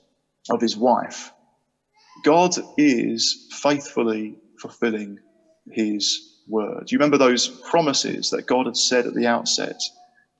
of 0.49 0.61
his 0.61 0.75
wife, 0.75 1.31
God 2.23 2.51
is 2.77 3.47
faithfully 3.61 4.37
fulfilling 4.59 5.19
his 5.71 6.41
word. 6.47 6.91
You 6.91 6.97
remember 6.97 7.17
those 7.17 7.47
promises 7.47 8.29
that 8.31 8.45
God 8.47 8.65
had 8.65 8.77
said 8.77 9.05
at 9.07 9.13
the 9.13 9.27
outset? 9.27 9.79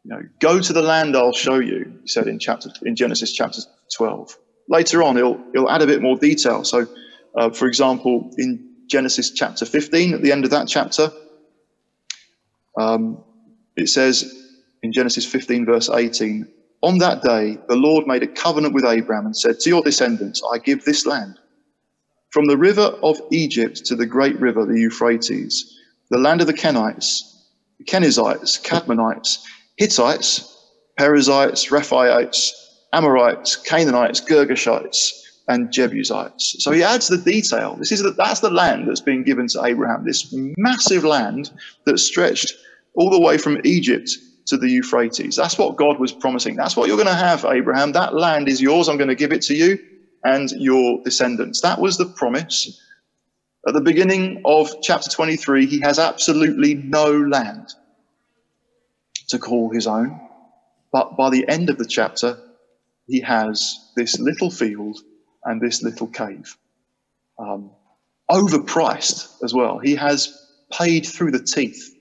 You 0.06 0.12
know, 0.12 0.22
go 0.40 0.62
to 0.62 0.72
the 0.72 0.84
land 0.84 1.18
I'll 1.18 1.34
show 1.34 1.58
you, 1.58 1.98
he 2.04 2.08
said 2.08 2.28
in 2.28 2.38
chapter 2.38 2.70
in 2.84 2.96
Genesis 2.96 3.34
chapter 3.34 3.62
12. 3.98 4.38
Later 4.70 5.02
on, 5.02 5.16
he'll, 5.16 5.44
he'll 5.52 5.68
add 5.68 5.82
a 5.82 5.88
bit 5.88 6.00
more 6.00 6.16
detail. 6.16 6.64
So, 6.64 6.86
uh, 7.36 7.50
for 7.50 7.68
example, 7.68 8.30
in 8.38 8.76
Genesis 8.88 9.32
chapter 9.32 9.66
15, 9.66 10.14
at 10.14 10.22
the 10.22 10.32
end 10.32 10.46
of 10.46 10.52
that 10.52 10.68
chapter, 10.68 11.12
um, 12.80 13.24
it 13.76 13.90
says 13.90 14.32
in 14.84 14.92
Genesis 14.92 15.26
15, 15.26 15.66
verse 15.66 15.90
18, 15.90 16.48
On 16.84 17.00
that 17.00 17.24
day, 17.24 17.58
the 17.68 17.76
Lord 17.76 18.06
made 18.06 18.22
a 18.22 18.28
covenant 18.28 18.76
with 18.76 18.86
Abraham 18.86 19.26
and 19.26 19.36
said, 19.36 19.60
To 19.62 19.70
your 19.70 19.82
descendants, 19.82 20.40
I 20.54 20.60
give 20.60 20.86
this 20.86 21.08
land. 21.08 21.40
From 22.30 22.46
the 22.46 22.58
river 22.58 22.96
of 23.02 23.20
Egypt 23.32 23.86
to 23.86 23.96
the 23.96 24.06
great 24.06 24.40
river, 24.40 24.68
the 24.68 24.80
Euphrates, 24.80 25.80
the 26.12 26.20
land 26.20 26.42
of 26.42 26.48
the 26.48 26.54
Kenites, 26.54 27.22
the 27.80 27.86
Kenizzites, 27.86 28.62
Kadmonites, 28.64 29.40
Hittites, 29.78 30.52
Perizzites, 30.98 31.70
Rephaites, 31.70 32.52
Amorites, 32.94 33.58
Canaanites, 33.58 34.22
Girgashites, 34.22 35.12
and 35.48 35.72
Jebusites. 35.72 36.56
So 36.60 36.72
he 36.72 36.82
adds 36.82 37.08
the 37.08 37.18
detail. 37.18 37.76
This 37.76 37.92
is 37.92 38.02
the, 38.02 38.12
that's 38.12 38.40
the 38.40 38.50
land 38.50 38.88
that's 38.88 39.02
being 39.02 39.24
given 39.24 39.48
to 39.50 39.64
Abraham. 39.66 40.06
This 40.06 40.34
massive 40.58 41.04
land 41.04 41.52
that 41.86 42.00
stretched 42.00 42.54
all 42.96 43.10
the 43.10 43.20
way 43.20 43.38
from 43.38 43.60
Egypt 43.64 44.10
to 44.48 44.58
the 44.58 44.70
Euphrates. 44.70 45.36
That's 45.36 45.58
what 45.58 45.76
God 45.76 46.00
was 46.00 46.12
promising. 46.12 46.56
That's 46.56 46.78
what 46.78 46.88
you're 46.88 46.98
going 46.98 47.08
to 47.08 47.14
have, 47.14 47.46
Abraham. 47.46 47.92
That 47.92 48.16
land 48.16 48.48
is 48.48 48.62
yours. 48.62 48.88
I'm 48.88 48.98
going 48.98 49.10
to 49.10 49.16
give 49.16 49.34
it 49.34 49.42
to 49.44 49.56
you 49.56 49.78
and 50.24 50.50
your 50.52 51.04
descendants. 51.04 51.62
That 51.62 51.80
was 51.80 51.98
the 51.98 52.06
promise. 52.06 52.82
At 53.68 53.74
the 53.74 53.82
beginning 53.82 54.42
of 54.46 54.72
chapter 54.82 55.10
23, 55.10 55.66
he 55.66 55.80
has 55.82 56.00
absolutely 56.00 56.76
no 56.76 57.12
land 57.12 57.74
to 59.30 59.40
call 59.40 59.72
his 59.72 59.88
own. 59.88 60.20
But 60.92 61.18
by 61.18 61.30
the 61.30 61.48
end 61.48 61.70
of 61.70 61.78
the 61.78 61.86
chapter, 61.86 62.38
he 63.08 63.22
has 63.22 63.92
this 63.96 64.20
little 64.20 64.50
field 64.50 64.98
and 65.44 65.62
this 65.62 65.84
little 65.84 66.08
cave. 66.08 66.58
Um, 67.38 67.72
overpriced 68.30 69.44
as 69.44 69.54
well. 69.54 69.78
He 69.78 69.96
has 69.96 70.42
paid 70.72 71.06
through 71.06 71.32
the 71.32 71.44
teeth. 71.44 71.94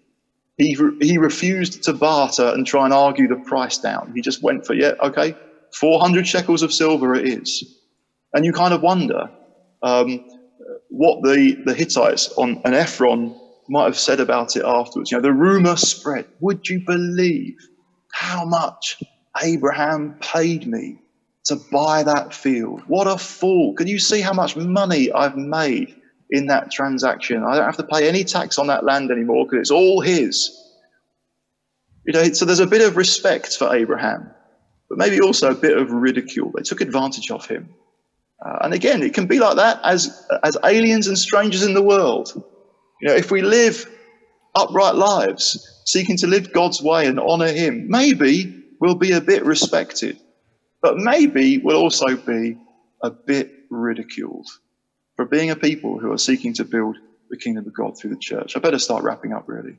He, 0.57 0.77
re- 0.77 0.97
he 1.01 1.19
refused 1.19 1.83
to 1.85 1.93
barter 1.93 2.49
and 2.49 2.67
try 2.67 2.85
and 2.85 2.95
argue 2.95 3.29
the 3.29 3.37
price 3.37 3.79
down. 3.79 4.13
He 4.15 4.23
just 4.23 4.43
went 4.43 4.67
for, 4.67 4.75
yeah, 4.75 4.93
okay, 5.03 5.37
400 5.73 6.27
shekels 6.27 6.63
of 6.63 6.73
silver 6.73 7.15
it 7.15 7.29
is. 7.29 7.81
And 8.33 8.45
you 8.45 8.53
kind 8.53 8.73
of 8.73 8.81
wonder 8.81 9.31
um, 9.83 10.25
what 10.89 11.23
the, 11.23 11.61
the 11.65 11.75
Hittites 11.75 12.33
on 12.37 12.63
an 12.65 12.75
Ephron 12.75 13.39
might 13.69 13.85
have 13.85 13.99
said 13.99 14.21
about 14.21 14.57
it 14.57 14.65
afterwards. 14.65 15.11
You 15.11 15.19
know, 15.19 15.23
the 15.23 15.33
rumor 15.33 15.77
spread. 15.77 16.27
Would 16.41 16.69
you 16.69 16.81
believe 16.85 17.57
how 18.13 18.45
much 18.45 19.03
Abraham 19.43 20.17
paid 20.21 20.67
me 20.67 20.99
to 21.45 21.57
buy 21.73 22.03
that 22.03 22.35
field? 22.35 22.83
What 22.87 23.07
a 23.07 23.19
fool. 23.19 23.75
Can 23.75 23.87
you 23.87 23.99
see 23.99 24.21
how 24.21 24.33
much 24.33 24.57
money 24.57 25.13
I've 25.13 25.37
made 25.37 25.95
in 26.31 26.47
that 26.47 26.71
transaction? 26.71 27.43
I 27.43 27.57
don't 27.57 27.65
have 27.65 27.77
to 27.79 27.85
pay 27.85 28.09
any 28.09 28.25
tax 28.25 28.59
on 28.59 28.67
that 28.69 28.85
land 28.85 29.11
anymore 29.11 29.47
because 29.47 29.61
it's 29.61 29.71
all 29.71 30.01
his. 30.01 30.61
You 32.07 32.13
know, 32.13 32.25
so 32.33 32.45
there's 32.45 32.61
a 32.61 32.67
bit 32.67 32.83
of 32.83 32.97
respect 32.97 33.57
for 33.57 33.75
Abraham, 33.75 34.31
but 34.89 34.99
maybe 34.99 35.21
also 35.21 35.51
a 35.51 35.55
bit 35.55 35.77
of 35.77 35.91
ridicule. 35.91 36.53
They 36.55 36.63
took 36.63 36.83
advantage 36.83 37.31
of 37.31 37.47
him. 37.47 37.75
Uh, 38.45 38.59
and 38.63 38.75
again, 38.75 39.03
it 39.03 39.15
can 39.15 39.27
be 39.27 39.39
like 39.39 39.57
that 39.57 39.81
as, 39.85 40.27
as 40.43 40.59
aliens 40.65 41.07
and 41.09 41.17
strangers 41.19 41.63
in 41.63 41.73
the 41.73 41.83
world. 41.83 42.45
You 43.05 43.11
know, 43.11 43.17
if 43.17 43.31
we 43.31 43.43
live 43.43 43.87
upright 44.55 44.95
lives, 44.95 45.83
seeking 45.85 46.17
to 46.17 46.27
live 46.27 46.55
God's 46.55 46.81
way 46.81 47.07
and 47.07 47.21
honor 47.21 47.53
Him, 47.53 47.91
maybe 47.91 48.65
we'll 48.81 48.95
be 48.95 49.13
a 49.13 49.21
bit 49.21 49.45
respected, 49.45 50.19
but 50.81 50.97
maybe 50.97 51.59
we'll 51.59 51.77
also 51.77 52.17
be 52.17 52.57
a 53.03 53.11
bit 53.11 53.53
ridiculed 53.69 54.47
for 55.17 55.27
being 55.27 55.51
a 55.51 55.57
people 55.57 55.99
who 55.99 56.13
are 56.13 56.19
seeking 56.19 56.55
to 56.55 56.65
build 56.65 56.97
the 57.29 57.37
kingdom 57.37 57.67
of 57.67 57.75
God 57.75 57.99
through 57.99 58.09
the 58.09 58.17
church. 58.17 58.57
I 58.57 58.61
better 58.61 58.79
start 58.79 59.05
wrapping 59.05 59.35
up, 59.35 59.47
really. 59.49 59.77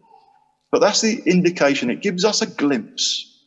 But 0.70 0.82
that's 0.82 1.02
the 1.02 1.20
indication. 1.26 1.90
It 1.90 2.04
gives 2.04 2.26
us 2.26 2.44
a 2.44 2.48
glimpse 2.48 3.42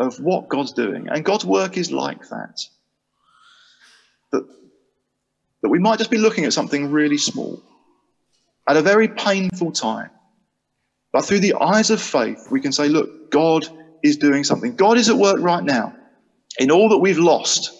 of 0.00 0.16
what 0.16 0.48
God's 0.48 0.72
doing. 0.72 1.08
And 1.08 1.24
God's 1.24 1.44
work 1.44 1.76
is 1.78 1.92
like 1.92 2.28
that 2.30 2.66
that, 4.32 4.44
that 5.62 5.68
we 5.68 5.78
might 5.78 5.98
just 5.98 6.10
be 6.10 6.18
looking 6.18 6.46
at 6.46 6.52
something 6.52 6.90
really 6.90 7.18
small 7.18 7.62
at 8.68 8.76
a 8.76 8.82
very 8.82 9.08
painful 9.08 9.72
time. 9.72 10.10
But 11.12 11.24
through 11.24 11.40
the 11.40 11.54
eyes 11.60 11.90
of 11.90 12.00
faith, 12.00 12.48
we 12.50 12.60
can 12.60 12.72
say, 12.72 12.88
look, 12.88 13.30
God 13.30 13.66
is 14.02 14.16
doing 14.16 14.44
something. 14.44 14.74
God 14.74 14.98
is 14.98 15.08
at 15.08 15.16
work 15.16 15.38
right 15.40 15.62
now 15.62 15.94
in 16.58 16.70
all 16.70 16.88
that 16.88 16.98
we've 16.98 17.18
lost, 17.18 17.70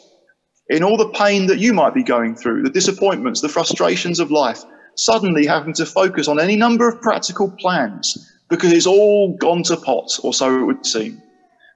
in 0.69 0.83
all 0.83 0.97
the 0.97 1.09
pain 1.11 1.47
that 1.47 1.59
you 1.59 1.73
might 1.73 1.95
be 1.95 2.03
going 2.03 2.37
through, 2.37 2.63
the 2.63 2.71
disappointments, 2.71 3.41
the 3.41 3.49
frustrations 3.49 4.21
of 4.21 4.31
life, 4.31 4.63
suddenly 4.97 5.47
having 5.47 5.75
to 5.75 5.87
focus 5.87 6.29
on 6.29 6.39
any 6.39 6.57
number 6.57 6.89
of 6.89 7.01
practical 7.01 7.51
plans 7.59 8.31
because 8.49 8.73
it's 8.73 8.87
all 8.87 9.37
gone 9.39 9.63
to 9.65 9.77
pot, 9.77 10.09
or 10.23 10.33
so 10.33 10.61
it 10.61 10.65
would 10.65 10.87
seem. 10.87 11.21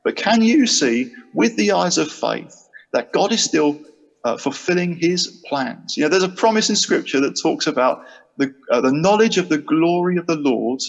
But 0.04 0.16
can 0.16 0.42
you 0.42 0.66
see 0.66 1.12
with 1.34 1.56
the 1.56 1.72
eyes 1.72 1.98
of 1.98 2.10
faith 2.10 2.54
that 2.92 3.12
God 3.12 3.32
is 3.32 3.42
still 3.42 3.80
uh, 4.24 4.36
fulfilling 4.36 4.96
his 4.96 5.42
plans. 5.48 5.96
You 5.96 6.02
know, 6.02 6.08
there's 6.08 6.22
a 6.22 6.28
promise 6.28 6.68
in 6.70 6.76
scripture 6.76 7.20
that 7.20 7.40
talks 7.40 7.66
about 7.66 8.04
the, 8.38 8.54
uh, 8.70 8.80
the 8.80 8.92
knowledge 8.92 9.38
of 9.38 9.48
the 9.48 9.58
glory 9.58 10.16
of 10.16 10.26
the 10.26 10.36
Lord 10.36 10.80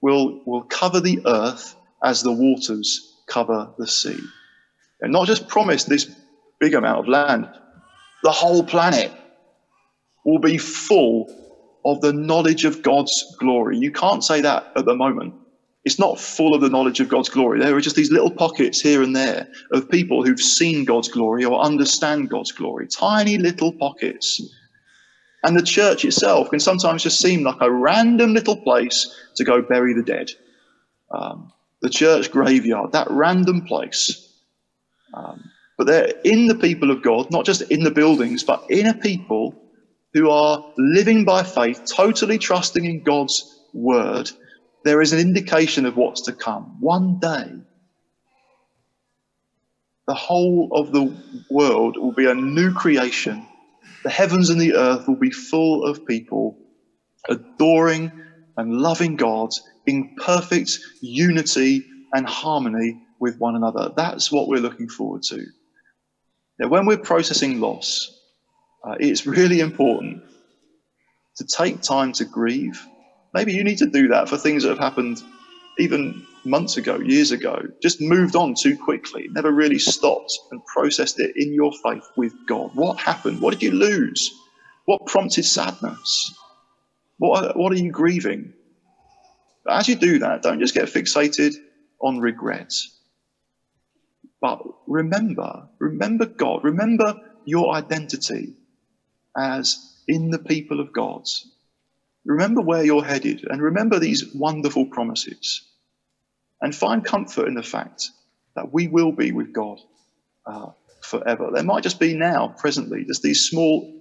will, 0.00 0.42
will 0.46 0.64
cover 0.64 1.00
the 1.00 1.20
earth 1.26 1.76
as 2.02 2.22
the 2.22 2.32
waters 2.32 3.22
cover 3.28 3.72
the 3.78 3.86
sea. 3.86 4.18
And 5.00 5.12
not 5.12 5.26
just 5.26 5.48
promise 5.48 5.84
this 5.84 6.10
big 6.58 6.74
amount 6.74 7.00
of 7.00 7.08
land, 7.08 7.48
the 8.22 8.30
whole 8.30 8.64
planet 8.64 9.12
will 10.24 10.38
be 10.38 10.58
full 10.58 11.26
of 11.84 12.00
the 12.00 12.12
knowledge 12.12 12.64
of 12.64 12.82
God's 12.82 13.36
glory. 13.38 13.78
You 13.78 13.90
can't 13.90 14.22
say 14.22 14.40
that 14.42 14.72
at 14.76 14.84
the 14.84 14.94
moment 14.94 15.34
it's 15.84 15.98
not 15.98 16.20
full 16.20 16.54
of 16.54 16.60
the 16.60 16.68
knowledge 16.68 17.00
of 17.00 17.08
God's 17.08 17.30
glory. 17.30 17.58
There 17.58 17.74
are 17.74 17.80
just 17.80 17.96
these 17.96 18.10
little 18.10 18.30
pockets 18.30 18.80
here 18.80 19.02
and 19.02 19.16
there 19.16 19.48
of 19.72 19.88
people 19.88 20.22
who've 20.22 20.40
seen 20.40 20.84
God's 20.84 21.08
glory 21.08 21.44
or 21.44 21.58
understand 21.60 22.28
God's 22.28 22.52
glory, 22.52 22.86
tiny 22.86 23.38
little 23.38 23.72
pockets. 23.72 24.40
And 25.44 25.56
the 25.56 25.62
church 25.62 26.04
itself 26.04 26.50
can 26.50 26.60
sometimes 26.60 27.02
just 27.02 27.20
seem 27.20 27.44
like 27.44 27.56
a 27.60 27.72
random 27.72 28.34
little 28.34 28.62
place 28.62 29.06
to 29.36 29.44
go 29.44 29.62
bury 29.62 29.94
the 29.94 30.02
dead. 30.02 30.28
Um, 31.12 31.52
the 31.82 31.90
church 31.90 32.30
graveyard, 32.30 32.92
that 32.92 33.08
random 33.10 33.62
place. 33.62 34.20
Um, 35.14 35.42
but 35.78 35.86
they're 35.86 36.12
in 36.24 36.48
the 36.48 36.56
people 36.56 36.90
of 36.90 37.02
God, 37.02 37.26
not 37.30 37.46
just 37.46 37.62
in 37.70 37.84
the 37.84 37.90
buildings, 37.90 38.44
but 38.44 38.60
in 38.68 38.86
a 38.86 38.94
people 38.94 39.54
who 40.14 40.30
are 40.30 40.64
living 40.78 41.24
by 41.24 41.42
faith, 41.42 41.82
totally 41.96 42.38
trusting 42.38 42.84
in 42.84 43.02
God's 43.02 43.44
word 43.74 44.30
there 44.84 45.00
is 45.02 45.12
an 45.12 45.20
indication 45.20 45.86
of 45.86 45.96
what's 45.96 46.22
to 46.22 46.32
come. 46.32 46.76
One 46.80 47.18
day, 47.20 47.62
the 50.06 50.14
whole 50.14 50.68
of 50.72 50.92
the 50.92 51.16
world 51.50 51.96
will 51.98 52.12
be 52.12 52.26
a 52.26 52.34
new 52.34 52.72
creation. 52.72 53.49
The 54.02 54.10
heavens 54.10 54.50
and 54.50 54.60
the 54.60 54.74
earth 54.74 55.06
will 55.06 55.16
be 55.16 55.30
full 55.30 55.84
of 55.84 56.06
people 56.06 56.56
adoring 57.28 58.10
and 58.56 58.72
loving 58.72 59.16
God 59.16 59.50
in 59.86 60.16
perfect 60.16 60.78
unity 61.00 61.84
and 62.12 62.26
harmony 62.26 63.00
with 63.18 63.38
one 63.38 63.56
another. 63.56 63.92
That's 63.96 64.32
what 64.32 64.48
we're 64.48 64.60
looking 64.60 64.88
forward 64.88 65.22
to. 65.24 65.44
Now, 66.58 66.68
when 66.68 66.86
we're 66.86 66.98
processing 66.98 67.60
loss, 67.60 68.10
uh, 68.84 68.96
it's 68.98 69.26
really 69.26 69.60
important 69.60 70.22
to 71.36 71.44
take 71.44 71.82
time 71.82 72.12
to 72.12 72.24
grieve. 72.24 72.84
Maybe 73.32 73.52
you 73.52 73.64
need 73.64 73.78
to 73.78 73.86
do 73.86 74.08
that 74.08 74.28
for 74.28 74.36
things 74.36 74.62
that 74.62 74.70
have 74.70 74.78
happened 74.78 75.22
even 75.78 76.26
months 76.44 76.76
ago, 76.76 76.98
years 76.98 77.30
ago, 77.32 77.62
just 77.82 78.00
moved 78.00 78.36
on 78.36 78.54
too 78.54 78.76
quickly, 78.76 79.28
never 79.30 79.52
really 79.52 79.78
stopped 79.78 80.32
and 80.50 80.64
processed 80.66 81.20
it 81.20 81.36
in 81.36 81.52
your 81.52 81.72
faith 81.82 82.04
with 82.16 82.32
God. 82.46 82.70
What 82.74 82.98
happened? 82.98 83.40
What 83.40 83.52
did 83.52 83.62
you 83.62 83.72
lose? 83.72 84.30
What 84.86 85.06
prompted 85.06 85.44
sadness? 85.44 86.34
What, 87.18 87.56
what 87.56 87.72
are 87.72 87.76
you 87.76 87.90
grieving? 87.90 88.52
But 89.64 89.74
as 89.74 89.88
you 89.88 89.96
do 89.96 90.18
that, 90.20 90.42
don't 90.42 90.60
just 90.60 90.74
get 90.74 90.88
fixated 90.88 91.54
on 92.00 92.18
regret. 92.18 92.72
But 94.40 94.62
remember, 94.86 95.68
remember 95.78 96.26
God, 96.26 96.64
remember 96.64 97.14
your 97.44 97.74
identity 97.74 98.54
as 99.36 100.02
in 100.08 100.30
the 100.30 100.38
people 100.38 100.80
of 100.80 100.92
God. 100.92 101.24
Remember 102.24 102.60
where 102.60 102.84
you're 102.84 103.04
headed 103.04 103.46
and 103.48 103.60
remember 103.60 103.98
these 103.98 104.34
wonderful 104.34 104.86
promises 104.86 105.69
and 106.60 106.74
find 106.74 107.04
comfort 107.04 107.48
in 107.48 107.54
the 107.54 107.62
fact 107.62 108.10
that 108.56 108.72
we 108.72 108.88
will 108.88 109.12
be 109.12 109.32
with 109.32 109.52
God 109.52 109.78
uh, 110.46 110.70
forever. 111.02 111.50
There 111.52 111.62
might 111.64 111.82
just 111.82 112.00
be 112.00 112.14
now, 112.14 112.48
presently, 112.58 113.04
just 113.04 113.22
these 113.22 113.48
small, 113.48 113.92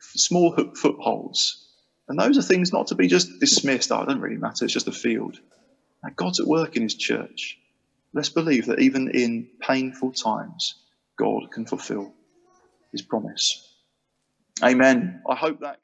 small 0.00 0.56
footholds. 0.76 1.60
And 2.08 2.18
those 2.18 2.38
are 2.38 2.42
things 2.42 2.72
not 2.72 2.88
to 2.88 2.94
be 2.94 3.08
just 3.08 3.28
dismissed. 3.40 3.90
Oh, 3.92 4.02
it 4.02 4.06
doesn't 4.06 4.20
really 4.20 4.36
matter. 4.36 4.64
It's 4.64 4.74
just 4.74 4.88
a 4.88 4.92
field. 4.92 5.38
Now, 6.04 6.10
God's 6.16 6.40
at 6.40 6.46
work 6.46 6.76
in 6.76 6.82
his 6.82 6.94
church. 6.94 7.58
Let's 8.12 8.28
believe 8.28 8.66
that 8.66 8.80
even 8.80 9.10
in 9.10 9.48
painful 9.60 10.12
times, 10.12 10.74
God 11.18 11.50
can 11.52 11.66
fulfill 11.66 12.14
his 12.92 13.02
promise. 13.02 13.74
Amen. 14.62 15.22
I 15.28 15.34
hope 15.34 15.60
that. 15.60 15.80